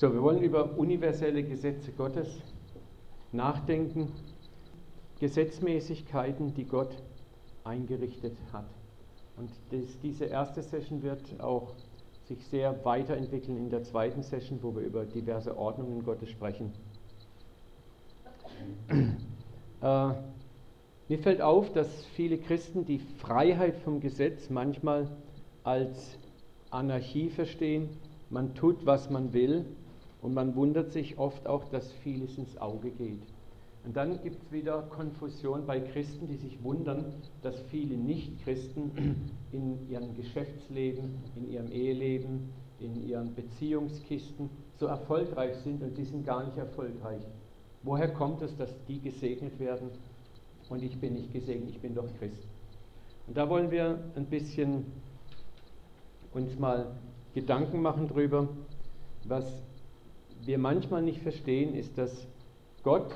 [0.00, 2.28] So, wir wollen über universelle Gesetze Gottes
[3.32, 4.12] nachdenken,
[5.18, 7.02] Gesetzmäßigkeiten, die Gott
[7.64, 8.68] eingerichtet hat.
[9.36, 11.72] Und das, diese erste Session wird auch
[12.28, 16.72] sich sehr weiterentwickeln in der zweiten Session, wo wir über diverse Ordnungen Gottes sprechen.
[19.80, 20.08] Äh,
[21.08, 25.06] mir fällt auf, dass viele Christen die Freiheit vom Gesetz manchmal
[25.62, 26.18] als
[26.70, 27.88] Anarchie verstehen.
[28.28, 29.64] Man tut, was man will
[30.20, 33.22] und man wundert sich oft auch, dass vieles ins Auge geht.
[33.84, 37.06] Und dann gibt es wieder Konfusion bei Christen, die sich wundern,
[37.42, 42.50] dass viele Nicht-Christen in ihrem Geschäftsleben, in ihrem Eheleben,
[42.80, 47.22] in ihren Beziehungskisten so erfolgreich sind und die sind gar nicht erfolgreich.
[47.82, 49.88] Woher kommt es, dass die gesegnet werden
[50.68, 52.46] und ich bin nicht gesegnet, ich bin doch Christ?
[53.26, 54.86] Und da wollen wir ein bisschen
[56.32, 56.86] uns mal
[57.34, 58.48] Gedanken machen drüber.
[59.24, 59.62] Was
[60.44, 62.26] wir manchmal nicht verstehen, ist, dass
[62.82, 63.14] Gott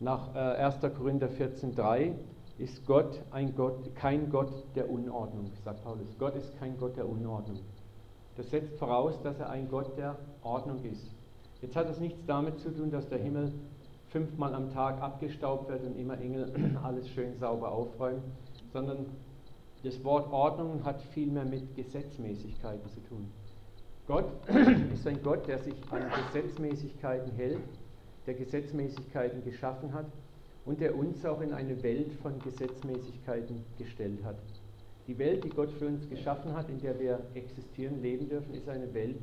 [0.00, 0.82] nach 1.
[0.82, 2.12] Äh, Korinther 14,3
[2.58, 6.16] ist Gott ein Gott, kein Gott der Unordnung, sagt Paulus.
[6.18, 7.60] Gott ist kein Gott der Unordnung.
[8.36, 11.10] Das setzt voraus, dass er ein Gott der Ordnung ist.
[11.62, 13.52] Jetzt hat es nichts damit zu tun, dass der Himmel
[14.08, 18.22] fünfmal am Tag abgestaubt wird und immer Engel alles schön sauber aufräumen,
[18.72, 19.06] sondern
[19.82, 23.30] das Wort Ordnung hat viel mehr mit Gesetzmäßigkeiten zu tun.
[24.06, 24.30] Gott
[24.94, 26.02] ist ein Gott, der sich an
[26.32, 27.60] Gesetzmäßigkeiten hält
[28.26, 30.06] der Gesetzmäßigkeiten geschaffen hat
[30.64, 34.36] und der uns auch in eine Welt von Gesetzmäßigkeiten gestellt hat.
[35.06, 38.68] Die Welt, die Gott für uns geschaffen hat, in der wir existieren, leben dürfen, ist
[38.68, 39.18] eine Welt,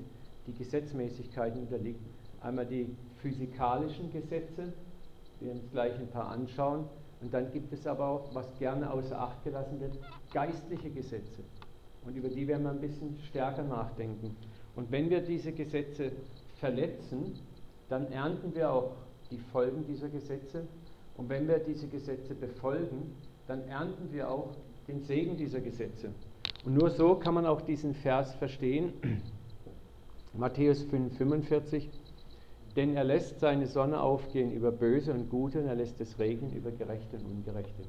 [0.45, 2.01] die Gesetzmäßigkeiten unterliegt.
[2.41, 4.73] Einmal die physikalischen Gesetze,
[5.39, 6.85] wir uns gleich ein paar anschauen,
[7.21, 9.97] und dann gibt es aber auch, was gerne außer Acht gelassen wird,
[10.33, 11.43] geistliche Gesetze.
[12.03, 14.35] Und über die werden wir ein bisschen stärker nachdenken.
[14.75, 16.11] Und wenn wir diese Gesetze
[16.59, 17.33] verletzen,
[17.89, 18.91] dann ernten wir auch
[19.29, 20.65] die Folgen dieser Gesetze.
[21.17, 23.15] Und wenn wir diese Gesetze befolgen,
[23.47, 24.55] dann ernten wir auch
[24.87, 26.11] den Segen dieser Gesetze.
[26.63, 28.93] Und nur so kann man auch diesen Vers verstehen.
[30.33, 31.89] Matthäus 5, 45.
[32.75, 36.53] Denn er lässt seine Sonne aufgehen über Böse und Gute und er lässt es regnen
[36.55, 37.83] über Gerechte und Ungerechte.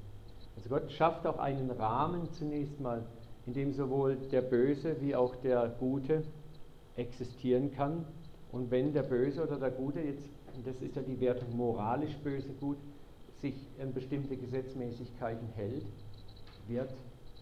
[0.57, 3.05] Also Gott schafft auch einen Rahmen zunächst mal,
[3.47, 6.25] in dem sowohl der Böse wie auch der Gute
[6.97, 8.05] existieren kann
[8.53, 10.29] und wenn der Böse oder der Gute jetzt,
[10.65, 12.77] das ist ja die Wertung moralisch böse gut,
[13.41, 15.87] sich an bestimmte Gesetzmäßigkeiten hält,
[16.69, 16.93] wird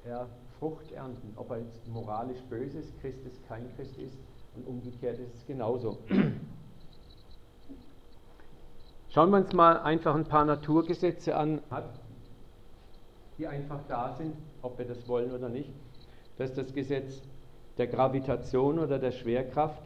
[0.04, 0.28] er
[0.58, 1.32] Frucht ernten.
[1.36, 4.16] Ob er jetzt moralisch böse ist, Christ ist, kein Christ ist
[4.54, 5.98] und umgekehrt ist es genauso.
[9.08, 11.60] Schauen wir uns mal einfach ein paar Naturgesetze an,
[13.36, 15.70] die einfach da sind, ob wir das wollen oder nicht.
[16.38, 17.20] Das ist das Gesetz
[17.80, 19.82] der Gravitation oder der Schwerkraft.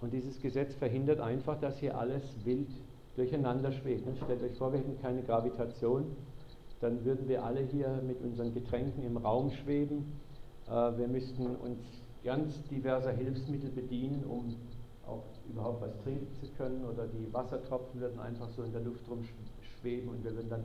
[0.00, 2.66] Und dieses Gesetz verhindert einfach, dass hier alles wild
[3.14, 4.04] durcheinander schwebt.
[4.24, 6.16] Stellt euch vor, wir hätten keine Gravitation,
[6.80, 10.18] dann würden wir alle hier mit unseren Getränken im Raum schweben.
[10.66, 11.78] Äh, wir müssten uns
[12.24, 14.56] ganz diverser Hilfsmittel bedienen, um
[15.06, 16.84] auch überhaupt was trinken zu können.
[16.84, 20.64] Oder die Wassertropfen würden einfach so in der Luft rumschweben und wir würden dann.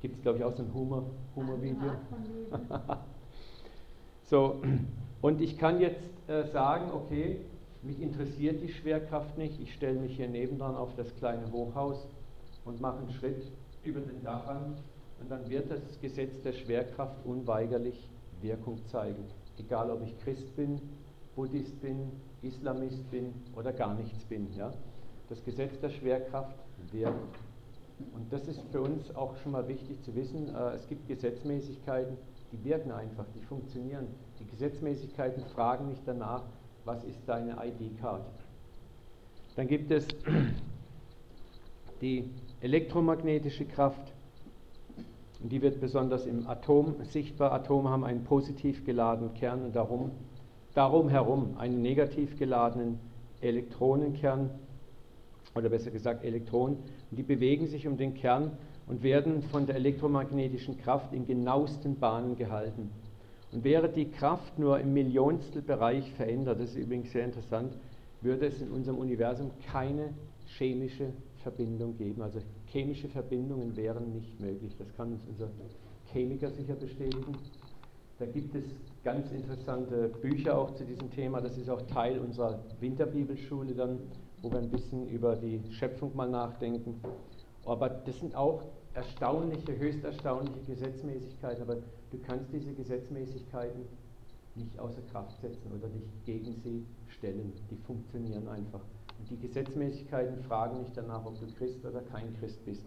[0.00, 1.90] Gibt es, glaube ich, auch so ein Humor-Video?
[2.60, 3.04] Humor
[4.26, 4.60] so,
[5.22, 7.38] und ich kann jetzt äh, sagen, okay,
[7.82, 12.06] mich interessiert die Schwerkraft nicht, ich stelle mich hier nebendran auf das kleine Hochhaus
[12.64, 13.50] und mache einen Schritt
[13.84, 14.76] über den Dach an
[15.20, 18.08] und dann wird das Gesetz der Schwerkraft unweigerlich
[18.42, 19.24] Wirkung zeigen.
[19.58, 20.80] Egal ob ich Christ bin,
[21.34, 22.10] Buddhist bin,
[22.42, 24.48] Islamist bin oder gar nichts bin.
[24.56, 24.72] Ja?
[25.28, 26.56] Das Gesetz der Schwerkraft
[26.92, 27.38] wirkt.
[28.14, 30.54] Und das ist für uns auch schon mal wichtig zu wissen.
[30.54, 32.16] Äh, es gibt Gesetzmäßigkeiten,
[32.52, 34.06] die wirken einfach, die funktionieren.
[34.40, 36.42] Die Gesetzmäßigkeiten fragen nicht danach,
[36.84, 38.22] was ist deine ID-Card.
[39.56, 40.06] Dann gibt es
[42.00, 42.30] die
[42.60, 44.12] elektromagnetische Kraft.
[45.40, 47.52] Die wird besonders im Atom sichtbar.
[47.52, 50.10] Atome haben einen positiv geladenen Kern und darum,
[50.74, 52.98] darum herum einen negativ geladenen
[53.40, 54.50] Elektronenkern
[55.54, 56.78] oder besser gesagt Elektronen.
[57.10, 58.52] Die bewegen sich um den Kern
[58.86, 62.90] und werden von der elektromagnetischen Kraft in genauesten Bahnen gehalten.
[63.52, 67.76] Und wäre die Kraft nur im Millionstelbereich verändert, das ist übrigens sehr interessant,
[68.20, 70.14] würde es in unserem Universum keine
[70.58, 71.12] chemische
[71.42, 72.22] Verbindung geben.
[72.22, 74.74] Also chemische Verbindungen wären nicht möglich.
[74.78, 75.48] Das kann uns unser
[76.12, 77.36] Chemiker sicher bestätigen.
[78.18, 78.64] Da gibt es
[79.04, 81.40] ganz interessante Bücher auch zu diesem Thema.
[81.40, 83.98] Das ist auch Teil unserer Winterbibelschule dann,
[84.42, 87.00] wo wir ein bisschen über die Schöpfung mal nachdenken.
[87.66, 88.62] Aber das sind auch
[88.94, 91.62] erstaunliche, höchst erstaunliche Gesetzmäßigkeiten.
[91.62, 91.76] Aber
[92.10, 93.82] du kannst diese Gesetzmäßigkeiten
[94.54, 97.52] nicht außer Kraft setzen oder dich gegen sie stellen.
[97.70, 98.80] Die funktionieren einfach.
[99.18, 102.84] Und die Gesetzmäßigkeiten fragen nicht danach, ob du Christ oder kein Christ bist.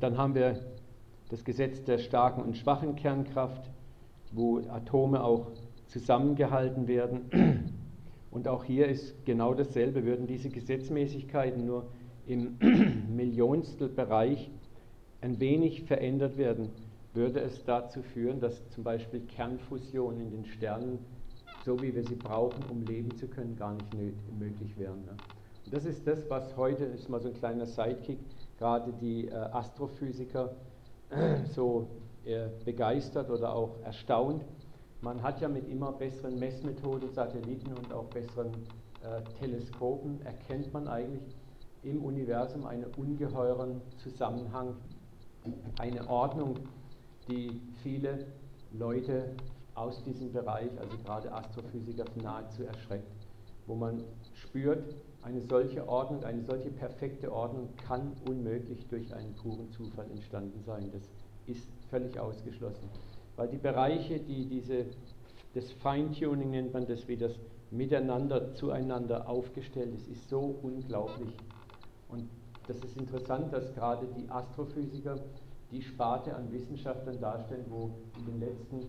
[0.00, 0.60] Dann haben wir
[1.28, 3.70] das Gesetz der starken und schwachen Kernkraft,
[4.32, 5.48] wo Atome auch
[5.88, 7.74] zusammengehalten werden.
[8.30, 11.86] Und auch hier ist genau dasselbe, würden diese Gesetzmäßigkeiten nur
[12.26, 12.58] im
[13.16, 14.50] Millionstelbereich
[15.20, 16.70] ein wenig verändert werden,
[17.14, 20.98] würde es dazu führen, dass zum Beispiel Kernfusion in den Sternen,
[21.64, 23.86] so wie wir sie brauchen, um leben zu können, gar nicht
[24.38, 25.04] möglich wären.
[25.04, 25.16] Ne?
[25.64, 28.18] Und das ist das, was heute, ist mal so ein kleiner Sidekick,
[28.58, 30.54] gerade die äh, Astrophysiker
[31.54, 31.88] so
[32.24, 34.44] äh, begeistert oder auch erstaunt.
[35.00, 38.52] Man hat ja mit immer besseren Messmethoden, Satelliten und auch besseren
[39.02, 41.36] äh, Teleskopen, erkennt man eigentlich
[41.84, 44.74] im Universum einen ungeheuren Zusammenhang,
[45.78, 46.56] eine Ordnung,
[47.28, 48.26] die viele
[48.72, 49.36] Leute
[49.74, 53.28] aus diesem Bereich, also gerade Astrophysiker, nahezu erschreckt,
[53.66, 54.02] wo man
[54.34, 60.62] spürt, eine solche Ordnung, eine solche perfekte Ordnung kann unmöglich durch einen puren Zufall entstanden
[60.64, 60.90] sein.
[60.92, 61.02] Das
[61.46, 62.88] ist völlig ausgeschlossen.
[63.38, 64.86] Weil die Bereiche, die diese,
[65.54, 67.38] das Feintuning nennt man das, wie das
[67.70, 71.32] miteinander, zueinander aufgestellt ist, ist so unglaublich.
[72.08, 72.28] Und
[72.66, 75.20] das ist interessant, dass gerade die Astrophysiker
[75.70, 78.80] die Sparte an Wissenschaftlern darstellen, wo in den letzten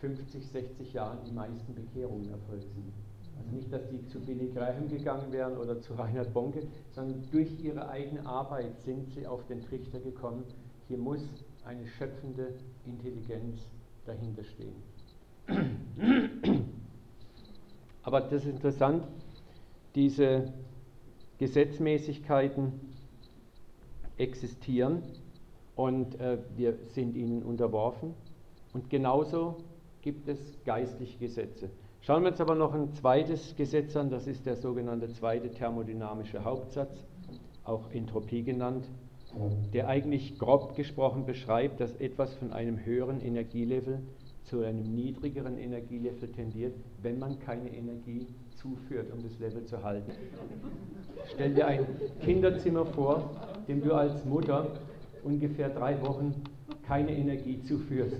[0.00, 2.92] 50, 60 Jahren die meisten Bekehrungen erfolgt sind.
[3.38, 7.58] Also nicht, dass die zu Billy Graham gegangen wären oder zu Reinhard Bonke, sondern durch
[7.64, 10.44] ihre eigene Arbeit sind sie auf den Trichter gekommen,
[10.86, 11.22] hier muss
[11.64, 12.54] eine schöpfende
[12.86, 13.60] Intelligenz
[14.04, 14.74] dahinter stehen.
[18.02, 19.06] Aber das ist interessant,
[19.94, 20.52] diese
[21.38, 22.72] Gesetzmäßigkeiten
[24.16, 25.02] existieren
[25.76, 28.14] und äh, wir sind ihnen unterworfen.
[28.72, 29.56] Und genauso
[30.02, 31.70] gibt es geistliche Gesetze.
[32.02, 36.44] Schauen wir uns aber noch ein zweites Gesetz an, das ist der sogenannte zweite thermodynamische
[36.44, 37.04] Hauptsatz,
[37.64, 38.88] auch Entropie genannt,
[39.72, 44.00] der eigentlich grob gesprochen beschreibt, dass etwas von einem höheren Energielevel
[44.44, 50.12] zu einem niedrigeren Energielevel tendiert, wenn man keine Energie zuführt, um das Level zu halten.
[51.32, 51.86] Stell dir ein
[52.20, 53.30] Kinderzimmer vor,
[53.68, 54.66] dem du als Mutter
[55.22, 56.34] ungefähr drei Wochen
[56.86, 58.16] keine Energie zuführst.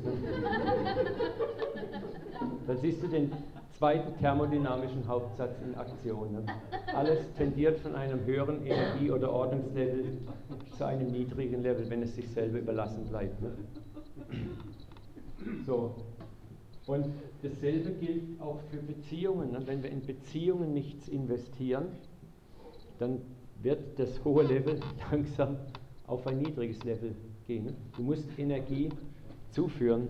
[2.67, 3.33] Dann siehst du den
[3.81, 6.45] zweiten thermodynamischen Hauptsatz in Aktion.
[6.95, 10.19] Alles tendiert von einem höheren Energie- oder Ordnungslevel
[10.77, 13.41] zu einem niedrigen Level, wenn es sich selber überlassen bleibt.
[13.41, 13.53] Ne?
[15.65, 15.95] So.
[16.87, 17.07] Und
[17.43, 19.53] dasselbe gilt auch für Beziehungen.
[19.53, 19.63] Ne?
[19.65, 21.87] Wenn wir in Beziehungen nichts investieren,
[22.99, 23.23] dann
[23.63, 24.79] wird das hohe Level
[25.11, 25.57] langsam
[26.07, 27.15] auf ein niedriges Level
[27.47, 27.65] gehen.
[27.65, 27.75] Ne?
[27.97, 28.91] Du musst Energie
[29.53, 30.09] zuführen.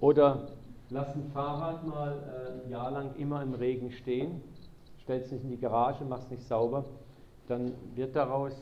[0.00, 0.57] Oder
[0.90, 2.16] Lass ein Fahrrad mal
[2.62, 4.40] äh, ein Jahr lang immer im Regen stehen,
[5.02, 6.86] stellst es nicht in die Garage, machst nicht sauber,
[7.46, 8.54] dann wird daraus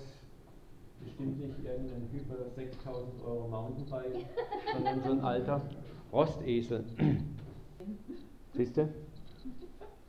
[1.05, 4.27] bestimmt nicht irgendein Hyper 6000 Euro Mountainbike,
[4.73, 5.61] sondern so ein alter
[6.13, 6.85] Rostesel.
[8.55, 8.89] Siehst du?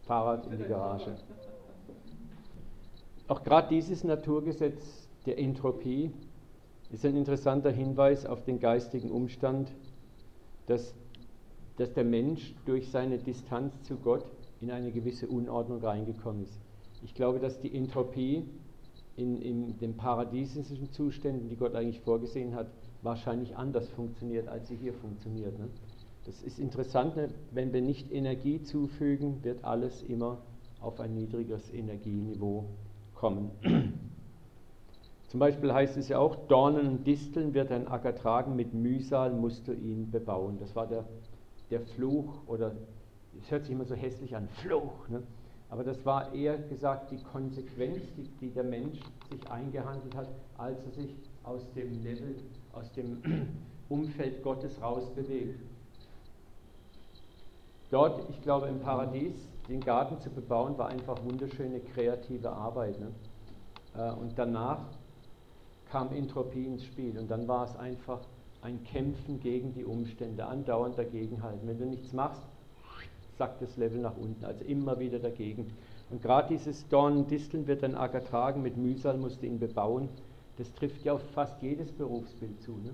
[0.08, 1.18] Fahrrad in die Garage.
[3.28, 6.12] Auch gerade dieses Naturgesetz der Entropie
[6.92, 9.72] ist ein interessanter Hinweis auf den geistigen Umstand,
[10.68, 10.96] dass
[11.78, 14.26] dass der Mensch durch seine Distanz zu Gott
[14.62, 16.60] in eine gewisse Unordnung reingekommen ist.
[17.04, 18.44] Ich glaube, dass die Entropie
[19.16, 22.68] in, in den paradiesischen Zuständen, die Gott eigentlich vorgesehen hat,
[23.02, 25.58] wahrscheinlich anders funktioniert, als sie hier funktioniert.
[25.58, 25.68] Ne?
[26.26, 27.30] Das ist interessant, ne?
[27.52, 30.40] wenn wir nicht Energie zufügen, wird alles immer
[30.82, 32.66] auf ein niedrigeres Energieniveau
[33.16, 33.52] kommen.
[35.28, 39.34] Zum Beispiel heißt es ja auch, Dornen und Disteln wird ein Acker tragen, mit Mühsal
[39.34, 40.58] musst du ihn bebauen.
[40.60, 41.06] Das war der
[41.70, 42.74] der Fluch oder
[43.42, 45.08] es hört sich immer so hässlich an, Fluch.
[45.10, 45.24] Ne?
[45.70, 50.84] Aber das war eher gesagt die Konsequenz, die, die, der Mensch sich eingehandelt hat, als
[50.86, 52.36] er sich aus dem Level,
[52.74, 53.22] aus dem
[53.90, 55.60] Umfeld Gottes rausbewegt.
[57.90, 59.36] Dort, ich glaube im Paradies,
[59.70, 63.00] den Garten zu bebauen, war einfach wunderschöne kreative Arbeit.
[63.00, 63.12] Ne?
[63.96, 64.86] Äh, und danach
[65.90, 68.20] kam Entropie ins Spiel und dann war es einfach
[68.62, 71.68] ein Kämpfen gegen die Umstände, andauernd dagegenhalten.
[71.68, 72.42] Wenn du nichts machst,
[73.38, 75.72] sackt das Level nach unten, also immer wieder dagegen.
[76.10, 80.10] Und gerade dieses Dornen-Disteln wird ein Acker tragen, mit Mühsal musst du ihn bebauen.
[80.58, 82.72] Das trifft ja auf fast jedes Berufsbild zu.
[82.72, 82.94] Ne?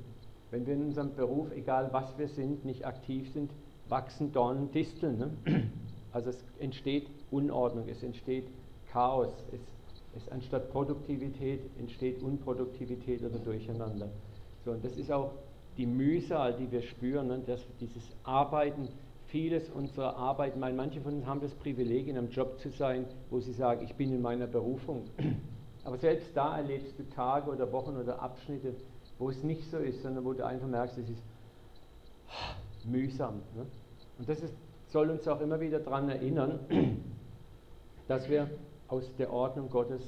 [0.52, 3.52] Wenn wir in unserem Beruf, egal was wir sind, nicht aktiv sind,
[3.88, 5.18] wachsen Dornen, Disteln.
[5.18, 5.70] Ne?
[6.12, 8.48] Also es entsteht Unordnung, es entsteht
[8.92, 9.62] Chaos, es,
[10.16, 14.10] es anstatt Produktivität entsteht Unproduktivität oder Durcheinander.
[14.64, 15.32] So, und das ist auch
[15.78, 18.88] die Mühsal, die wir spüren, ne, dass dieses Arbeiten,
[19.28, 23.06] vieles unserer Arbeit, meine, manche von uns haben das Privileg, in einem Job zu sein,
[23.30, 25.06] wo sie sagen, ich bin in meiner Berufung.
[25.84, 28.76] Aber selbst da erlebst du Tage oder Wochen oder Abschnitte,
[29.18, 31.24] wo es nicht so ist, sondern wo du einfach merkst, es ist
[32.86, 33.42] mühsam.
[33.56, 33.66] Ne?
[34.20, 34.54] Und das ist,
[34.90, 36.60] soll uns auch immer wieder daran erinnern,
[38.08, 38.50] dass wir
[38.88, 40.02] aus der Ordnung Gottes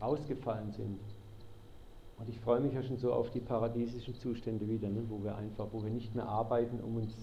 [0.00, 0.98] ausgefallen sind.
[2.22, 5.34] Und ich freue mich ja schon so auf die paradiesischen Zustände wieder, ne, wo wir
[5.34, 7.16] einfach, wo wir nicht mehr arbeiten, um uns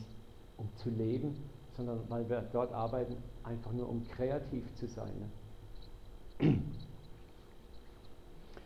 [0.57, 1.37] um zu leben,
[1.77, 3.15] sondern weil wir dort arbeiten,
[3.45, 5.13] einfach nur um kreativ zu sein.
[6.41, 6.57] Ne?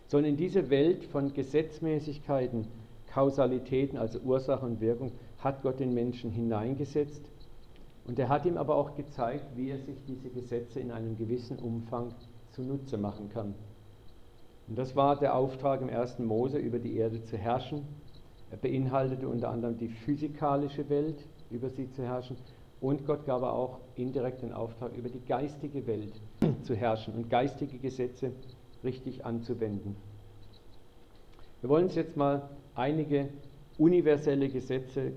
[0.08, 2.68] Sondern in diese Welt von Gesetzmäßigkeiten,
[3.12, 7.22] Kausalitäten, also Ursache und Wirkung, hat Gott den Menschen hineingesetzt.
[8.08, 11.60] Und er hat ihm aber auch gezeigt, wie er sich diese Gesetze in einem gewissen
[11.60, 12.16] Umfang
[12.50, 13.54] zunutze machen kann.
[14.68, 17.86] Und das war der Auftrag im ersten Mose, über die Erde zu herrschen.
[18.52, 22.38] Er beinhaltete unter anderem die physikalische Welt, über sie zu herrschen.
[22.80, 26.14] Und Gott gab auch indirekt den Auftrag, über die geistige Welt
[26.64, 28.32] zu herrschen und geistige Gesetze
[28.84, 29.96] richtig anzuwenden.
[31.62, 33.30] Wir wollen uns jetzt mal einige
[33.78, 35.14] universelle Gesetze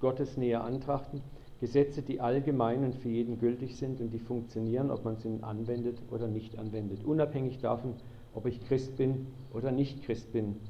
[0.00, 1.22] Gottes näher antrachten.
[1.60, 5.98] Gesetze, die allgemein und für jeden gültig sind und die funktionieren, ob man sie anwendet
[6.10, 7.94] oder nicht anwendet, unabhängig davon,
[8.36, 10.60] ob ich Christ bin oder nicht Christ bin.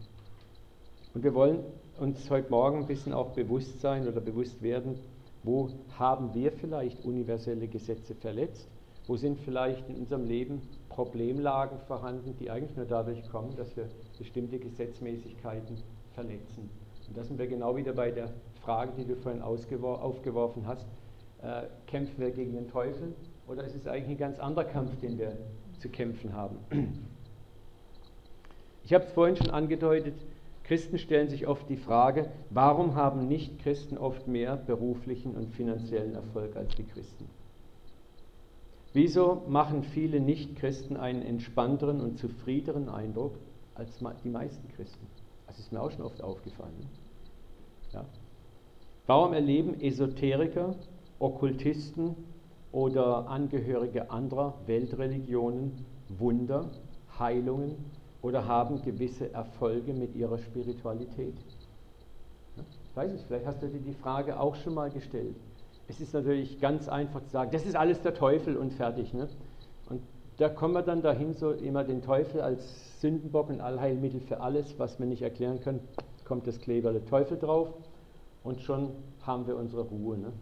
[1.12, 1.58] Und wir wollen
[1.99, 4.99] uns heute Morgen ein bisschen auch bewusst sein oder bewusst werden,
[5.42, 5.68] wo
[5.99, 8.68] haben wir vielleicht universelle Gesetze verletzt?
[9.06, 13.88] Wo sind vielleicht in unserem Leben Problemlagen vorhanden, die eigentlich nur dadurch kommen, dass wir
[14.18, 15.76] bestimmte Gesetzmäßigkeiten
[16.14, 16.70] verletzen?
[17.08, 18.30] Und da sind wir genau wieder bei der
[18.62, 20.87] Frage, die du vorhin aufgeworfen hast.
[21.42, 23.14] Äh, kämpfen wir gegen den Teufel
[23.46, 25.37] oder ist es eigentlich ein ganz anderer Kampf, den wir
[25.78, 26.58] zu kämpfen haben?
[28.87, 30.14] Ich habe es vorhin schon angedeutet,
[30.62, 36.55] Christen stellen sich oft die Frage, warum haben Nicht-Christen oft mehr beruflichen und finanziellen Erfolg
[36.55, 37.28] als die Christen?
[38.93, 43.35] Wieso machen viele Nicht-Christen einen entspannteren und zufriedeneren Eindruck
[43.75, 45.07] als die meisten Christen?
[45.49, 46.88] Das ist mir auch schon oft aufgefallen.
[47.93, 48.05] Ja.
[49.09, 50.76] Warum erleben Esoteriker,
[51.19, 52.14] Okkultisten
[52.71, 56.71] oder Angehörige anderer Weltreligionen Wunder,
[57.19, 57.96] Heilungen
[58.26, 61.37] oder haben gewisse Erfolge mit ihrer Spiritualität?
[62.56, 65.37] Ich weiß es, vielleicht hast du dir die Frage auch schon mal gestellt.
[65.87, 69.14] Es ist natürlich ganz einfach zu sagen, das ist alles der Teufel und fertig.
[69.14, 69.28] Ne?
[69.88, 70.02] Und
[70.38, 74.76] da kommen wir dann dahin, so immer den Teufel als Sündenbock und Allheilmittel für alles,
[74.76, 75.78] was wir nicht erklären können,
[76.25, 77.68] kommt das Kleber der Teufel drauf
[78.42, 78.90] und schon
[79.23, 80.18] haben wir unsere Ruhe.
[80.18, 80.33] Ne?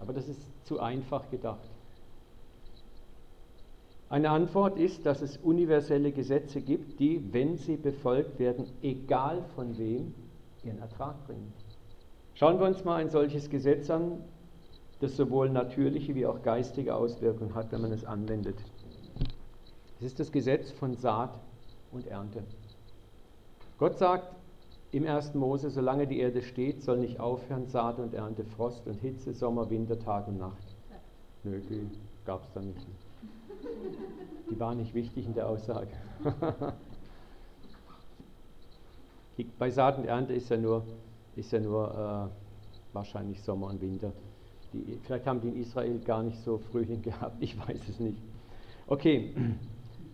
[0.00, 1.70] Aber das ist zu einfach gedacht.
[4.10, 9.76] Eine Antwort ist, dass es universelle Gesetze gibt, die, wenn sie befolgt werden, egal von
[9.76, 10.14] wem,
[10.64, 11.52] ihren Ertrag bringen.
[12.34, 14.24] Schauen wir uns mal ein solches Gesetz an,
[15.00, 18.56] das sowohl natürliche wie auch geistige Auswirkungen hat, wenn man es anwendet.
[19.98, 21.38] Es ist das Gesetz von Saat
[21.92, 22.44] und Ernte.
[23.78, 24.34] Gott sagt
[24.90, 25.34] im 1.
[25.34, 29.68] Mose, solange die Erde steht, soll nicht aufhören Saat und Ernte, Frost und Hitze, Sommer,
[29.68, 30.76] Winter, Tag und Nacht.
[31.44, 31.60] Nö,
[32.24, 32.86] gab es da nicht.
[34.50, 35.90] Die war nicht wichtig in der Aussage.
[39.58, 40.82] Bei Saat und Ernte ist ja nur,
[41.36, 44.12] ist ja nur äh, wahrscheinlich Sommer und Winter.
[44.72, 48.18] Die, vielleicht haben die in Israel gar nicht so Frühling gehabt, ich weiß es nicht.
[48.86, 49.34] Okay,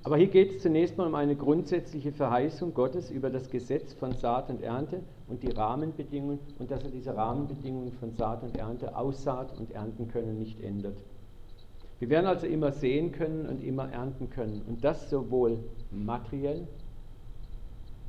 [0.05, 4.13] aber hier geht es zunächst mal um eine grundsätzliche Verheißung Gottes über das Gesetz von
[4.13, 8.95] Saat und Ernte und die Rahmenbedingungen und dass er diese Rahmenbedingungen von Saat und Ernte,
[8.95, 10.99] Aussaat und Ernten können nicht ändert.
[12.05, 14.61] Wir werden also immer sehen können und immer ernten können.
[14.69, 15.57] Und das sowohl
[15.91, 16.69] materiell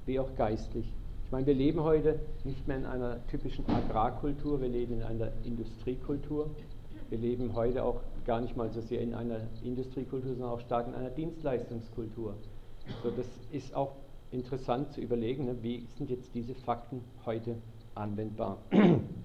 [0.06, 0.86] wie auch geistlich.
[1.24, 5.32] Ich meine, wir leben heute nicht mehr in einer typischen Agrarkultur, wir leben in einer
[5.46, 6.50] Industriekultur.
[7.10, 10.90] Wir leben heute auch gar nicht mal so sehr in einer Industriekultur, sondern auch stark
[10.90, 12.34] in einer Dienstleistungskultur.
[13.02, 13.94] So, das ist auch
[14.30, 17.56] interessant zu überlegen, ne, wie sind jetzt diese Fakten heute
[17.94, 18.58] anwendbar.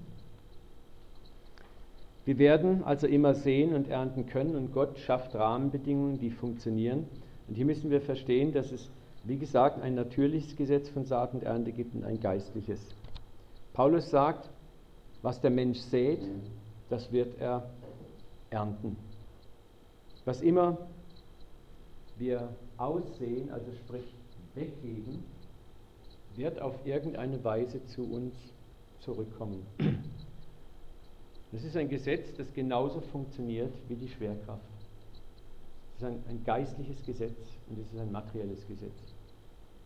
[2.25, 7.07] Wir werden also immer sehen und ernten können und Gott schafft Rahmenbedingungen, die funktionieren.
[7.49, 8.91] Und hier müssen wir verstehen, dass es,
[9.25, 12.81] wie gesagt, ein natürliches Gesetz von Saat und Ernte gibt und ein geistliches.
[13.73, 14.51] Paulus sagt,
[15.23, 16.21] was der Mensch sät,
[16.89, 17.71] das wird er
[18.51, 18.97] ernten.
[20.25, 20.77] Was immer
[22.19, 24.15] wir aussehen, also sprich
[24.55, 25.25] weggeben,
[26.37, 28.35] wird auf irgendeine Weise zu uns
[29.01, 29.67] zurückkommen.
[31.53, 34.63] Das ist ein Gesetz, das genauso funktioniert wie die Schwerkraft.
[35.97, 37.39] Es ist ein, ein geistliches Gesetz
[37.69, 38.95] und es ist ein materielles Gesetz.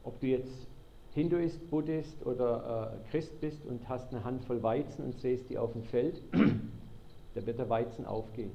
[0.03, 0.67] Ob du jetzt
[1.15, 5.73] Hinduist, Buddhist oder äh, Christ bist und hast eine Handvoll Weizen und säst die auf
[5.73, 6.21] dem Feld,
[7.35, 8.51] da wird der Weizen aufgehen.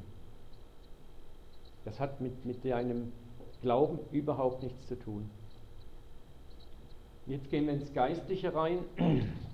[1.85, 3.11] Das hat mit, mit deinem
[3.61, 5.29] Glauben überhaupt nichts zu tun.
[7.25, 8.79] Jetzt gehen wir ins Geistliche rein.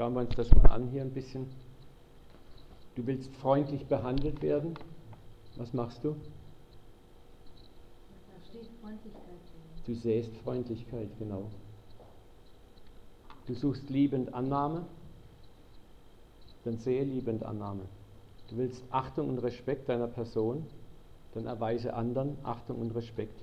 [0.00, 1.46] Schauen wir uns das mal an hier ein bisschen.
[2.94, 4.72] Du willst freundlich behandelt werden.
[5.56, 6.16] Was machst du?
[8.26, 9.22] Da steht Freundlichkeit.
[9.84, 11.50] Du säst Freundlichkeit, genau.
[13.46, 14.86] Du suchst liebend Annahme,
[16.64, 17.82] dann sehe liebend Annahme.
[18.48, 20.64] Du willst Achtung und Respekt deiner Person,
[21.34, 23.38] dann erweise anderen Achtung und Respekt.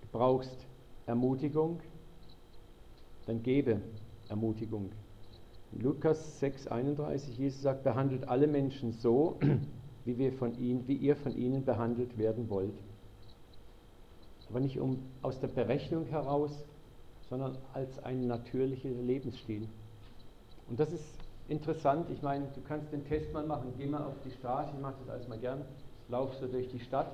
[0.00, 0.66] Du brauchst
[1.04, 1.80] Ermutigung,
[3.26, 3.82] dann gebe
[4.30, 4.90] Ermutigung.
[5.80, 9.38] Lukas 6,31, Jesus sagt, behandelt alle Menschen so,
[10.04, 12.74] wie, wir von ihnen, wie ihr von ihnen behandelt werden wollt.
[14.48, 16.64] Aber nicht um, aus der Berechnung heraus,
[17.28, 19.66] sondern als ein natürlicher Lebensstil.
[20.68, 21.04] Und das ist
[21.48, 22.08] interessant.
[22.10, 23.72] Ich meine, du kannst den Test mal machen.
[23.76, 25.62] Geh mal auf die Straße, ich mache das alles mal gern.
[26.08, 27.10] Laufst du durch die Stadt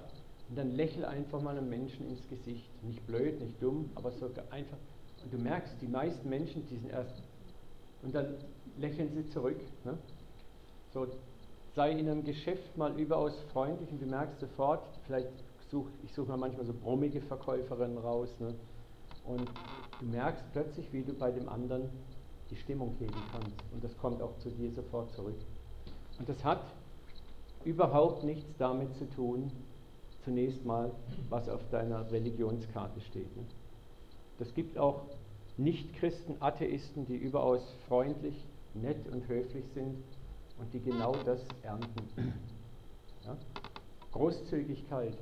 [0.48, 2.68] und dann lächel einfach mal einem Menschen ins Gesicht.
[2.82, 4.78] Nicht blöd, nicht dumm, aber so einfach.
[5.24, 7.22] Und du merkst, die meisten Menschen, die sind erst.
[8.02, 8.34] Und dann
[8.78, 9.60] lächeln sie zurück.
[9.84, 9.98] Ne?
[10.92, 11.06] So,
[11.74, 15.30] sei in einem Geschäft mal überaus freundlich und du merkst sofort, vielleicht
[15.70, 18.28] such, ich suche mir manchmal so brummige Verkäuferinnen raus.
[18.40, 18.54] Ne?
[19.26, 19.48] Und
[20.00, 21.88] du merkst plötzlich, wie du bei dem anderen
[22.50, 23.56] die Stimmung heben kannst.
[23.72, 25.36] Und das kommt auch zu dir sofort zurück.
[26.18, 26.64] Und das hat
[27.64, 29.50] überhaupt nichts damit zu tun,
[30.24, 30.90] zunächst mal,
[31.28, 33.34] was auf deiner Religionskarte steht.
[33.36, 33.44] Ne?
[34.38, 35.02] Das gibt auch
[35.60, 39.96] Nichtchristen, Atheisten, die überaus freundlich, nett und höflich sind
[40.58, 42.08] und die genau das ernten.
[43.26, 43.36] Ja?
[44.12, 45.18] Großzügigkeit.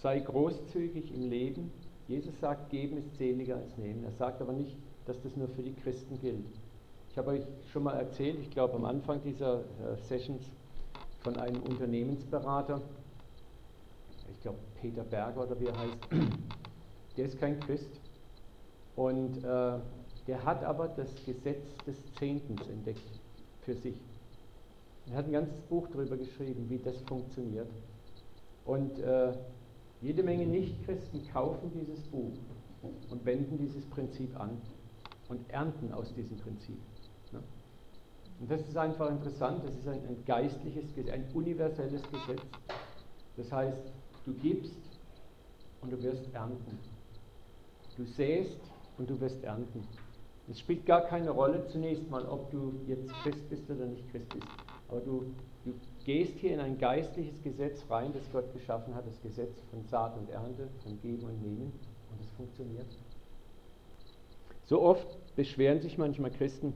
[0.00, 1.72] Sei großzügig im Leben.
[2.06, 4.04] Jesus sagt, geben ist seliger als nehmen.
[4.04, 6.46] Er sagt aber nicht, dass das nur für die Christen gilt.
[7.10, 7.42] Ich habe euch
[7.72, 10.44] schon mal erzählt, ich glaube am Anfang dieser äh, Sessions,
[11.22, 12.80] von einem Unternehmensberater,
[14.30, 15.98] ich glaube Peter Berger oder wie er heißt,
[17.16, 18.00] der ist kein Christ
[18.96, 19.78] und äh,
[20.26, 23.20] der hat aber das Gesetz des Zehntens entdeckt
[23.62, 23.96] für sich.
[25.08, 27.68] Er hat ein ganzes Buch darüber geschrieben, wie das funktioniert.
[28.64, 29.32] Und äh,
[30.00, 32.32] jede Menge Nichtchristen kaufen dieses Buch
[33.10, 34.60] und wenden dieses Prinzip an
[35.28, 36.78] und ernten aus diesem Prinzip.
[37.32, 37.40] Ne?
[38.40, 42.42] Und das ist einfach interessant, das ist ein, ein geistliches, ein universelles Gesetz.
[43.36, 43.92] Das heißt,
[44.24, 44.74] du gibst
[45.82, 46.78] und du wirst ernten.
[47.96, 48.60] Du säst
[48.98, 49.86] und du wirst ernten.
[50.48, 54.28] Es spielt gar keine Rolle zunächst mal, ob du jetzt Christ bist oder nicht Christ
[54.28, 54.46] bist.
[54.88, 55.26] Aber du,
[55.64, 59.84] du gehst hier in ein geistliches Gesetz rein, das Gott geschaffen hat, das Gesetz von
[59.86, 61.72] Saat und Ernte, von Geben und Nehmen.
[62.10, 62.86] Und es funktioniert.
[64.64, 66.74] So oft beschweren sich manchmal Christen,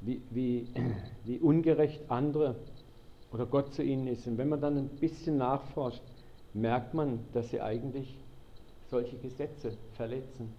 [0.00, 0.66] wie, wie,
[1.24, 2.56] wie ungerecht andere
[3.30, 4.26] oder Gott zu ihnen ist.
[4.26, 6.02] Und wenn man dann ein bisschen nachforscht,
[6.54, 8.18] merkt man, dass sie eigentlich
[8.90, 10.52] solche Gesetze verletzen.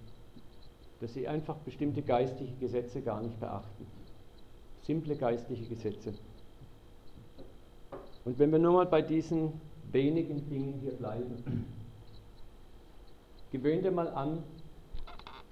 [1.03, 3.85] Dass sie einfach bestimmte geistliche Gesetze gar nicht beachten.
[4.83, 6.13] Simple geistliche Gesetze.
[8.23, 9.51] Und wenn wir nur mal bei diesen
[9.91, 11.43] wenigen Dingen hier bleiben,
[13.51, 14.43] gewöhn dir mal an,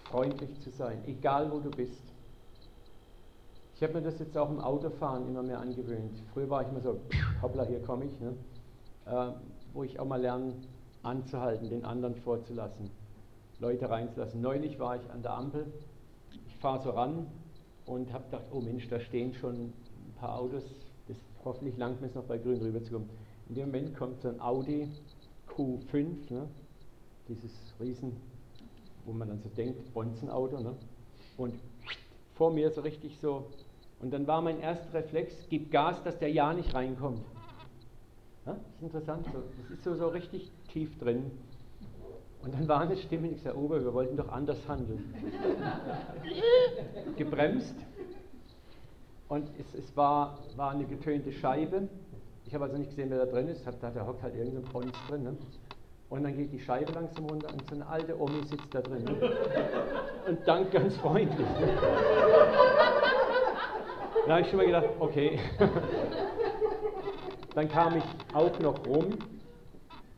[0.05, 2.01] freundlich zu sein, egal wo du bist.
[3.75, 6.17] Ich habe mir das jetzt auch im Autofahren immer mehr angewöhnt.
[6.33, 6.97] Früher war ich immer so,
[7.41, 8.33] hoppla, hier komme ich, ne?
[9.05, 9.33] äh,
[9.73, 10.53] wo ich auch mal lerne,
[11.03, 12.89] anzuhalten, den anderen vorzulassen,
[13.61, 14.41] Leute reinzulassen.
[14.41, 15.71] Neulich war ich an der Ampel,
[16.47, 17.27] ich fahre so ran
[17.85, 20.63] und habe gedacht, oh Mensch, da stehen schon ein paar Autos,
[21.07, 23.09] das hoffentlich langt mir es noch bei Grün rüberzukommen.
[23.49, 24.89] In dem Moment kommt so ein Audi
[25.47, 26.47] Q5, ne?
[27.27, 28.17] dieses riesen
[29.05, 30.75] wo man dann so denkt, Bonzenauto, ne?
[31.37, 31.55] und
[32.35, 33.47] vor mir so richtig so,
[33.99, 37.21] und dann war mein erster Reflex, gib Gas, dass der ja nicht reinkommt.
[38.45, 41.31] Ja, das ist interessant, das ist so, so richtig tief drin.
[42.43, 45.13] Und dann war eine Stimme, ich sage, Ober, wir wollten doch anders handeln.
[47.17, 47.75] Gebremst.
[49.29, 51.87] Und es, es war, war eine getönte Scheibe.
[52.45, 53.65] Ich habe also nicht gesehen, wer da drin ist.
[53.65, 55.23] Da, da hockt halt irgendein Pons drin.
[55.23, 55.37] Ne?
[56.09, 59.05] Und dann geht die Scheibe langsam runter und so eine alte Omi sitzt da drin.
[60.27, 61.47] Und dankt ganz freundlich.
[64.27, 65.39] Da habe ich schon mal gedacht, okay.
[67.55, 69.17] Dann kam ich auch noch rum.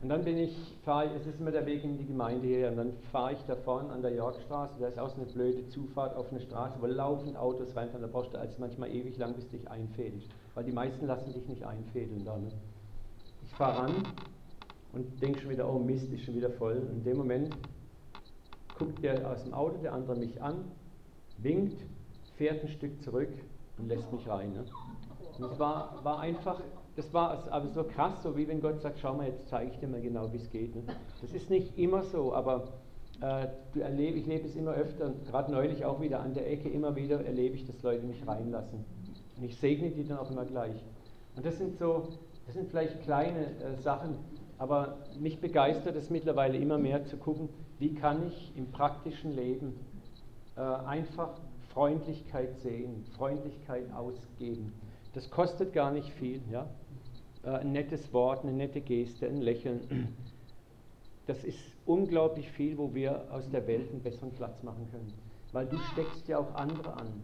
[0.04, 2.76] Und dann bin ich, fahre es ist immer der Weg in die Gemeinde hier, und
[2.76, 6.14] dann fahre ich da vorne an der Yorkstraße, da ist auch so eine blöde Zufahrt
[6.14, 9.48] auf eine Straße, wo laufend Autos reinfahren, da brauchst du als manchmal ewig lang, bis
[9.48, 10.28] dich einfädelst.
[10.54, 12.36] Weil die meisten lassen dich nicht einfädeln da.
[12.36, 12.48] Ne?
[13.46, 13.94] Ich fahre ran
[14.92, 16.76] und denke schon wieder, oh Mist, ist schon wieder voll.
[16.76, 17.56] Und in dem Moment
[18.78, 20.66] guckt der aus dem Auto, der andere mich an,
[21.38, 21.80] winkt,
[22.36, 23.32] fährt ein Stück zurück
[23.78, 24.52] und lässt mich rein.
[24.52, 24.66] Ne?
[25.38, 26.60] Und es war, war einfach,
[26.96, 29.78] das war aber so krass, so wie wenn Gott sagt, schau mal, jetzt zeige ich
[29.78, 30.74] dir mal genau, wie es geht.
[30.76, 30.82] Ne?
[31.20, 32.68] Das ist nicht immer so, aber
[33.20, 33.46] äh,
[33.80, 37.24] erleb, ich lebe es immer öfter, gerade neulich auch wieder an der Ecke, immer wieder
[37.24, 38.84] erlebe ich, dass Leute mich reinlassen.
[39.36, 40.84] Und ich segne die dann auch immer gleich.
[41.36, 42.08] Und das sind so,
[42.46, 44.16] das sind vielleicht kleine äh, Sachen,
[44.58, 49.74] aber mich begeistert es mittlerweile immer mehr zu gucken, wie kann ich im praktischen Leben
[50.56, 51.30] äh, einfach
[51.72, 54.72] Freundlichkeit sehen, Freundlichkeit ausgeben.
[55.14, 56.40] Das kostet gar nicht viel.
[56.50, 56.68] Ja?
[57.44, 60.08] Äh, ein nettes Wort, eine nette Geste, ein Lächeln.
[61.26, 65.10] Das ist unglaublich viel, wo wir aus der Welt einen besseren Platz machen können.
[65.52, 67.22] Weil du steckst ja auch andere an.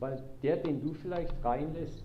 [0.00, 2.02] Weil der, den du vielleicht reinlässt,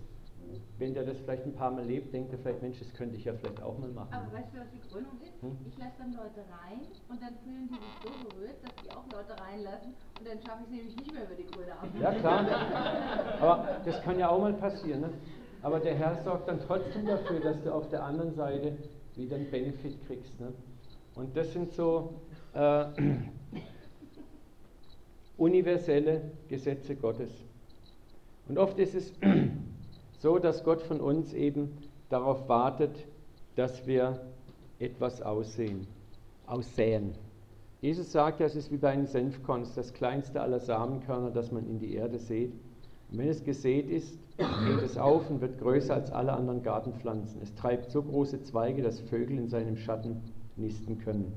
[0.78, 3.24] wenn der das vielleicht ein paar Mal lebt, denkt er vielleicht, Mensch, das könnte ich
[3.24, 4.12] ja vielleicht auch mal machen.
[4.12, 5.42] Aber weißt du, was die Krönung ist?
[5.42, 5.56] Hm?
[5.66, 9.04] Ich lasse dann Leute rein und dann fühlen die sich so berührt, dass die auch
[9.10, 11.88] Leute reinlassen und dann schaffe ich es nämlich nicht mehr über die Krone ab.
[12.00, 12.46] Ja, klar.
[13.40, 15.00] Aber das kann ja auch mal passieren.
[15.00, 15.10] Ne?
[15.62, 18.76] Aber der Herr sorgt dann trotzdem dafür, dass du auf der anderen Seite
[19.14, 20.40] wieder einen Benefit kriegst.
[20.40, 20.52] Ne?
[21.14, 22.14] Und das sind so
[22.54, 22.86] äh,
[25.36, 27.30] universelle Gesetze Gottes.
[28.48, 29.12] Und oft ist es
[30.18, 33.06] so, dass Gott von uns eben darauf wartet,
[33.54, 34.20] dass wir
[34.80, 35.86] etwas aussehen,
[36.46, 37.14] aussäen.
[37.80, 41.78] Jesus sagt, das ist wie bei einem Senfkorn, das kleinste aller Samenkörner, das man in
[41.78, 42.52] die Erde sät.
[43.10, 47.40] Und wenn es gesät ist, geht es auf und wird größer als alle anderen Gartenpflanzen.
[47.42, 50.22] Es treibt so große Zweige, dass Vögel in seinem Schatten
[50.56, 51.32] nisten können.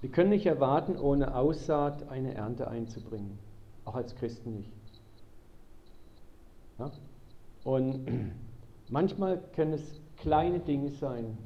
[0.00, 3.38] Wir können nicht erwarten, ohne Aussaat eine Ernte einzubringen,
[3.84, 4.72] auch als Christen nicht.
[6.78, 6.90] Ja?
[7.64, 8.06] Und
[8.88, 11.36] manchmal können es kleine Dinge sein,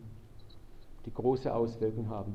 [1.04, 2.34] die große Auswirkungen haben.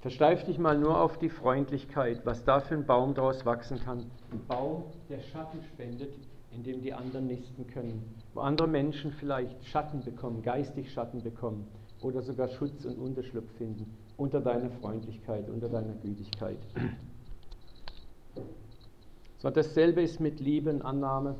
[0.00, 4.10] Versteif dich mal nur auf die Freundlichkeit, was da für ein Baum daraus wachsen kann.
[4.32, 6.14] Ein Baum, der Schatten spendet,
[6.54, 8.02] in dem die anderen nisten können.
[8.34, 11.66] Wo andere Menschen vielleicht Schatten bekommen, geistig Schatten bekommen
[12.02, 16.58] oder sogar Schutz und Unterschlupf finden unter deiner Freundlichkeit, unter deiner Gütigkeit.
[19.38, 21.36] So, dasselbe ist mit Liebe und Annahme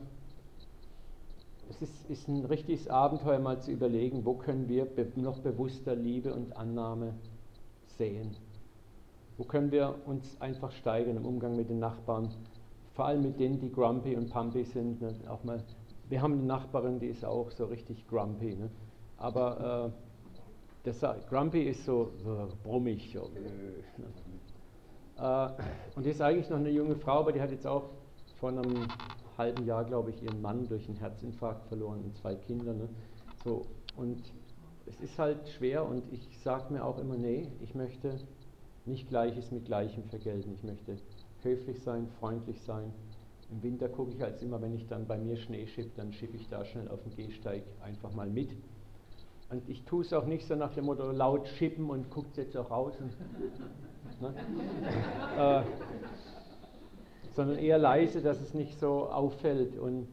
[1.70, 6.35] es ist, ist ein richtiges Abenteuer, mal zu überlegen, wo können wir noch bewusster Liebe
[6.35, 7.14] und Annahme
[7.96, 8.37] sehen.
[9.38, 12.31] Wo können wir uns einfach steigern im Umgang mit den Nachbarn,
[13.01, 15.01] vor allem mit denen, die grumpy und pumpy sind.
[15.01, 15.15] Ne?
[15.27, 15.65] Auch mal,
[16.11, 18.55] wir haben eine Nachbarin, die ist auch so richtig grumpy.
[18.55, 18.69] Ne?
[19.17, 19.91] Aber
[20.85, 23.11] äh, das, grumpy ist so, so brummig.
[23.11, 23.41] So, ne?
[25.17, 27.89] äh, und die ist eigentlich noch eine junge Frau, aber die hat jetzt auch
[28.39, 28.87] vor einem
[29.39, 32.75] halben Jahr, glaube ich, ihren Mann durch einen Herzinfarkt verloren und zwei Kinder.
[32.75, 32.87] Ne?
[33.45, 33.65] So,
[33.97, 34.31] und
[34.85, 38.19] es ist halt schwer und ich sage mir auch immer, nee, ich möchte
[38.85, 40.53] nicht Gleiches mit Gleichem vergelten.
[40.53, 40.99] Ich möchte
[41.44, 42.92] höflich sein, freundlich sein.
[43.50, 46.37] Im Winter gucke ich als immer, wenn ich dann bei mir Schnee schippe, dann schippe
[46.37, 48.50] ich da schnell auf dem Gehsteig einfach mal mit.
[49.50, 52.57] Und ich tue es auch nicht so nach dem Motto laut schippen und guckt jetzt
[52.57, 52.94] auch raus.
[53.00, 53.12] Und,
[54.20, 54.35] ne?
[55.37, 55.62] äh,
[57.33, 59.76] sondern eher leise, dass es nicht so auffällt.
[59.76, 60.07] Und,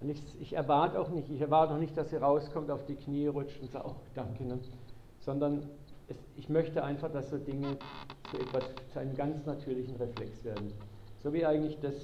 [0.00, 2.94] und ich, ich, erwarte auch nicht, ich erwarte auch nicht, dass sie rauskommt, auf die
[2.94, 4.58] Knie rutscht und sagt, oh, danke, ne?
[5.20, 5.68] sondern
[6.08, 7.76] es, ich möchte einfach, dass so Dinge
[8.30, 10.72] zu etwas, zu einem ganz natürlichen Reflex werden.
[11.22, 11.94] So wie eigentlich das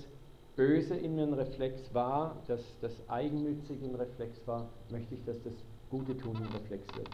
[0.57, 5.43] Böse in mir ein Reflex war, dass das Eigennützige ein Reflex war, möchte ich, dass
[5.43, 5.55] das
[5.90, 7.09] Gute tun ein Reflex wird.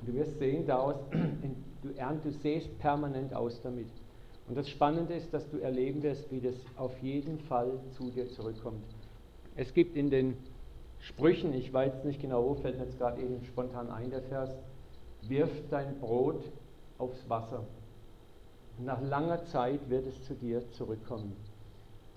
[0.00, 0.96] Und du wirst sehen, daraus,
[1.82, 3.88] du, du sähst permanent aus damit.
[4.48, 8.28] Und das Spannende ist, dass du erleben wirst, wie das auf jeden Fall zu dir
[8.28, 8.84] zurückkommt.
[9.56, 10.36] Es gibt in den
[10.98, 14.50] Sprüchen, ich weiß nicht genau, wo fällt mir jetzt gerade eben spontan ein der Vers,
[15.28, 16.44] wirf dein Brot
[16.98, 17.64] aufs Wasser.
[18.78, 21.36] Nach langer Zeit wird es zu dir zurückkommen.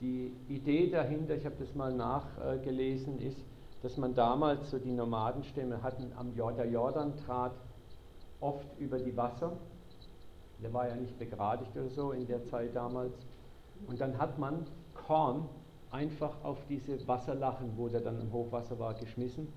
[0.01, 3.39] Die Idee dahinter, ich habe das mal nachgelesen, ist,
[3.81, 7.53] dass man damals so die Nomadenstämme hatten, am Jordan, Jordan trat
[8.39, 9.53] oft über die Wasser
[10.61, 13.13] der war ja nicht begradigt oder so in der Zeit damals.
[13.87, 15.47] Und dann hat man Korn
[15.91, 19.47] einfach auf diese Wasserlachen, wo der dann im Hochwasser war, geschmissen.